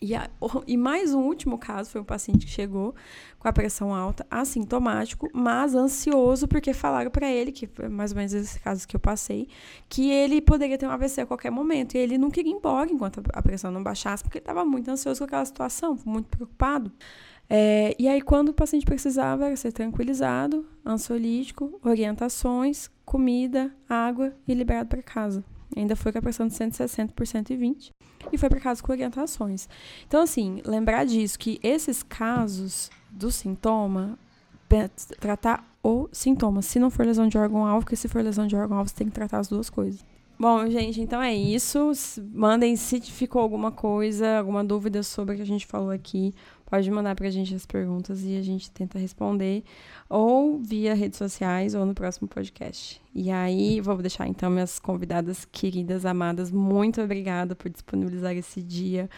[0.00, 0.28] E, a,
[0.66, 2.94] e, mais um último caso foi um paciente que chegou
[3.38, 8.18] com a pressão alta, assintomático, mas ansioso, porque falaram para ele, que foi mais ou
[8.18, 9.48] menos esse caso que eu passei,
[9.88, 11.94] que ele poderia ter um AVC a qualquer momento.
[11.94, 14.90] E ele não queria ir embora enquanto a pressão não baixasse, porque ele estava muito
[14.90, 16.92] ansioso com aquela situação, muito preocupado.
[17.48, 24.52] É, e aí, quando o paciente precisava, era ser tranquilizado, ansiolítico, orientações, comida, água e
[24.52, 25.42] liberado para casa.
[25.74, 27.90] Ainda foi com a pressão de 160 por 120
[28.32, 29.68] e foi para casa com orientações.
[30.06, 34.18] Então, assim, lembrar disso, que esses casos do sintoma,
[35.20, 36.62] tratar o sintoma.
[36.62, 39.14] Se não for lesão de órgão-alvo, porque se for lesão de órgão-alvo, você tem que
[39.14, 40.04] tratar as duas coisas.
[40.38, 41.92] Bom, gente, então é isso.
[42.34, 46.34] Mandem se ficou alguma coisa, alguma dúvida sobre o que a gente falou aqui.
[46.66, 49.62] Pode mandar para a gente as perguntas e a gente tenta responder,
[50.10, 53.00] ou via redes sociais ou no próximo podcast.
[53.14, 59.08] E aí, vou deixar então minhas convidadas queridas, amadas, muito obrigada por disponibilizar esse dia.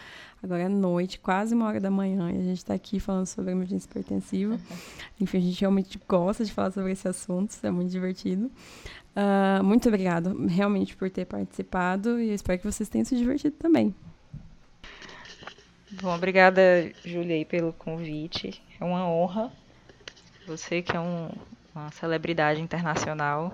[0.43, 3.51] Agora é noite, quase uma hora da manhã, e a gente está aqui falando sobre
[3.51, 4.59] emergência hipertensiva.
[5.19, 8.51] Enfim, a gente realmente gosta de falar sobre esse assunto, é muito divertido.
[9.15, 13.93] Uh, muito obrigada, realmente, por ter participado, e espero que vocês tenham se divertido também.
[16.01, 16.61] Bom, obrigada,
[17.03, 18.61] Júlia, pelo convite.
[18.79, 19.51] É uma honra.
[20.45, 21.29] Você que é um,
[21.73, 23.53] uma celebridade internacional.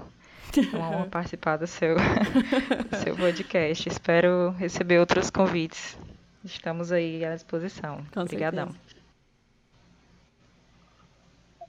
[0.56, 3.88] É uma honra participar do seu, do seu podcast.
[3.88, 5.98] Espero receber outros convites.
[6.44, 8.06] Estamos aí à disposição.
[8.14, 8.68] Com Obrigadão.
[8.68, 8.96] Certeza.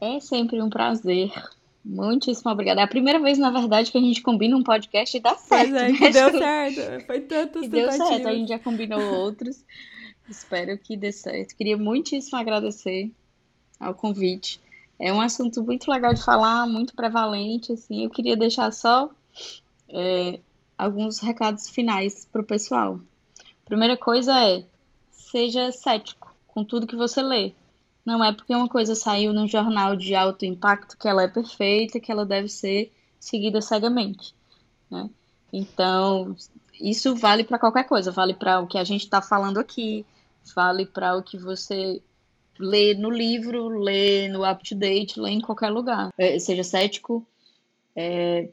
[0.00, 1.32] É sempre um prazer.
[1.88, 2.80] Muitíssimo obrigada.
[2.80, 5.70] É a primeira vez, na verdade, que a gente combina um podcast e dá certo.
[5.70, 5.96] Pois é, né?
[5.96, 7.06] que deu certo.
[7.06, 8.26] Foi tanto que deu certo.
[8.26, 9.64] A gente já combinou outros.
[10.28, 11.54] Espero que dê certo.
[11.56, 13.12] Queria muitíssimo agradecer
[13.78, 14.60] ao convite.
[14.98, 17.72] É um assunto muito legal de falar, muito prevalente.
[17.72, 19.08] Assim, eu queria deixar só
[19.88, 20.40] é,
[20.76, 22.98] alguns recados finais para o pessoal.
[23.64, 24.64] Primeira coisa é
[25.12, 27.52] seja cético com tudo que você lê.
[28.06, 31.98] Não é porque uma coisa saiu num jornal de alto impacto que ela é perfeita,
[31.98, 34.32] que ela deve ser seguida cegamente.
[34.88, 35.10] Né?
[35.52, 36.36] Então,
[36.80, 40.06] isso vale para qualquer coisa, vale para o que a gente está falando aqui,
[40.54, 42.00] vale para o que você
[42.60, 46.10] lê no livro, lê no up-to-date, lê em qualquer lugar.
[46.16, 47.26] É, seja cético,
[47.96, 48.48] é,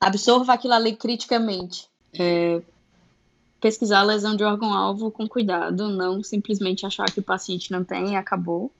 [0.00, 1.88] absorva aquilo ali criticamente.
[2.16, 2.62] É,
[3.60, 8.12] pesquisar a lesão de órgão-alvo com cuidado, não simplesmente achar que o paciente não tem
[8.12, 8.70] e acabou.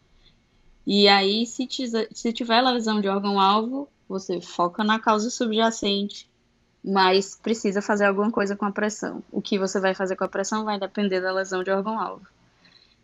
[0.86, 6.28] E aí, se, tiver, se tiver lesão de órgão-alvo, você foca na causa subjacente,
[6.84, 9.22] mas precisa fazer alguma coisa com a pressão.
[9.32, 12.26] O que você vai fazer com a pressão vai depender da lesão de órgão-alvo.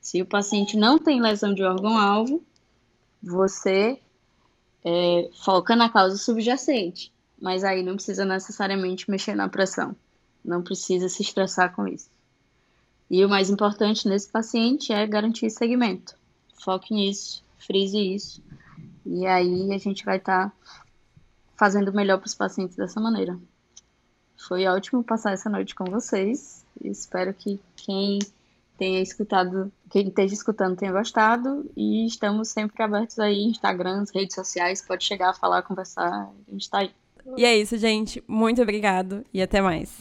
[0.01, 2.43] Se o paciente não tem lesão de órgão-alvo,
[3.21, 3.99] você
[4.85, 9.97] é, foca na causa subjacente, mas aí não precisa necessariamente mexer na pressão.
[10.45, 12.11] Não precisa se estressar com isso.
[13.11, 16.17] E o mais importante nesse paciente é garantir segmento.
[16.63, 18.43] Foque nisso, frise isso.
[19.05, 20.53] E aí a gente vai estar tá
[21.57, 23.39] fazendo melhor para os pacientes dessa maneira.
[24.49, 26.65] Foi ótimo passar essa noite com vocês.
[26.83, 28.19] Espero que quem
[28.79, 31.71] tenha escutado, quem esteja escutando tenha gostado.
[31.77, 36.31] E estamos sempre abertos aí, Instagram, redes sociais, pode chegar, falar, conversar.
[36.49, 36.91] A gente está aí.
[37.37, 38.23] E é isso, gente.
[38.27, 39.97] Muito obrigado e até mais.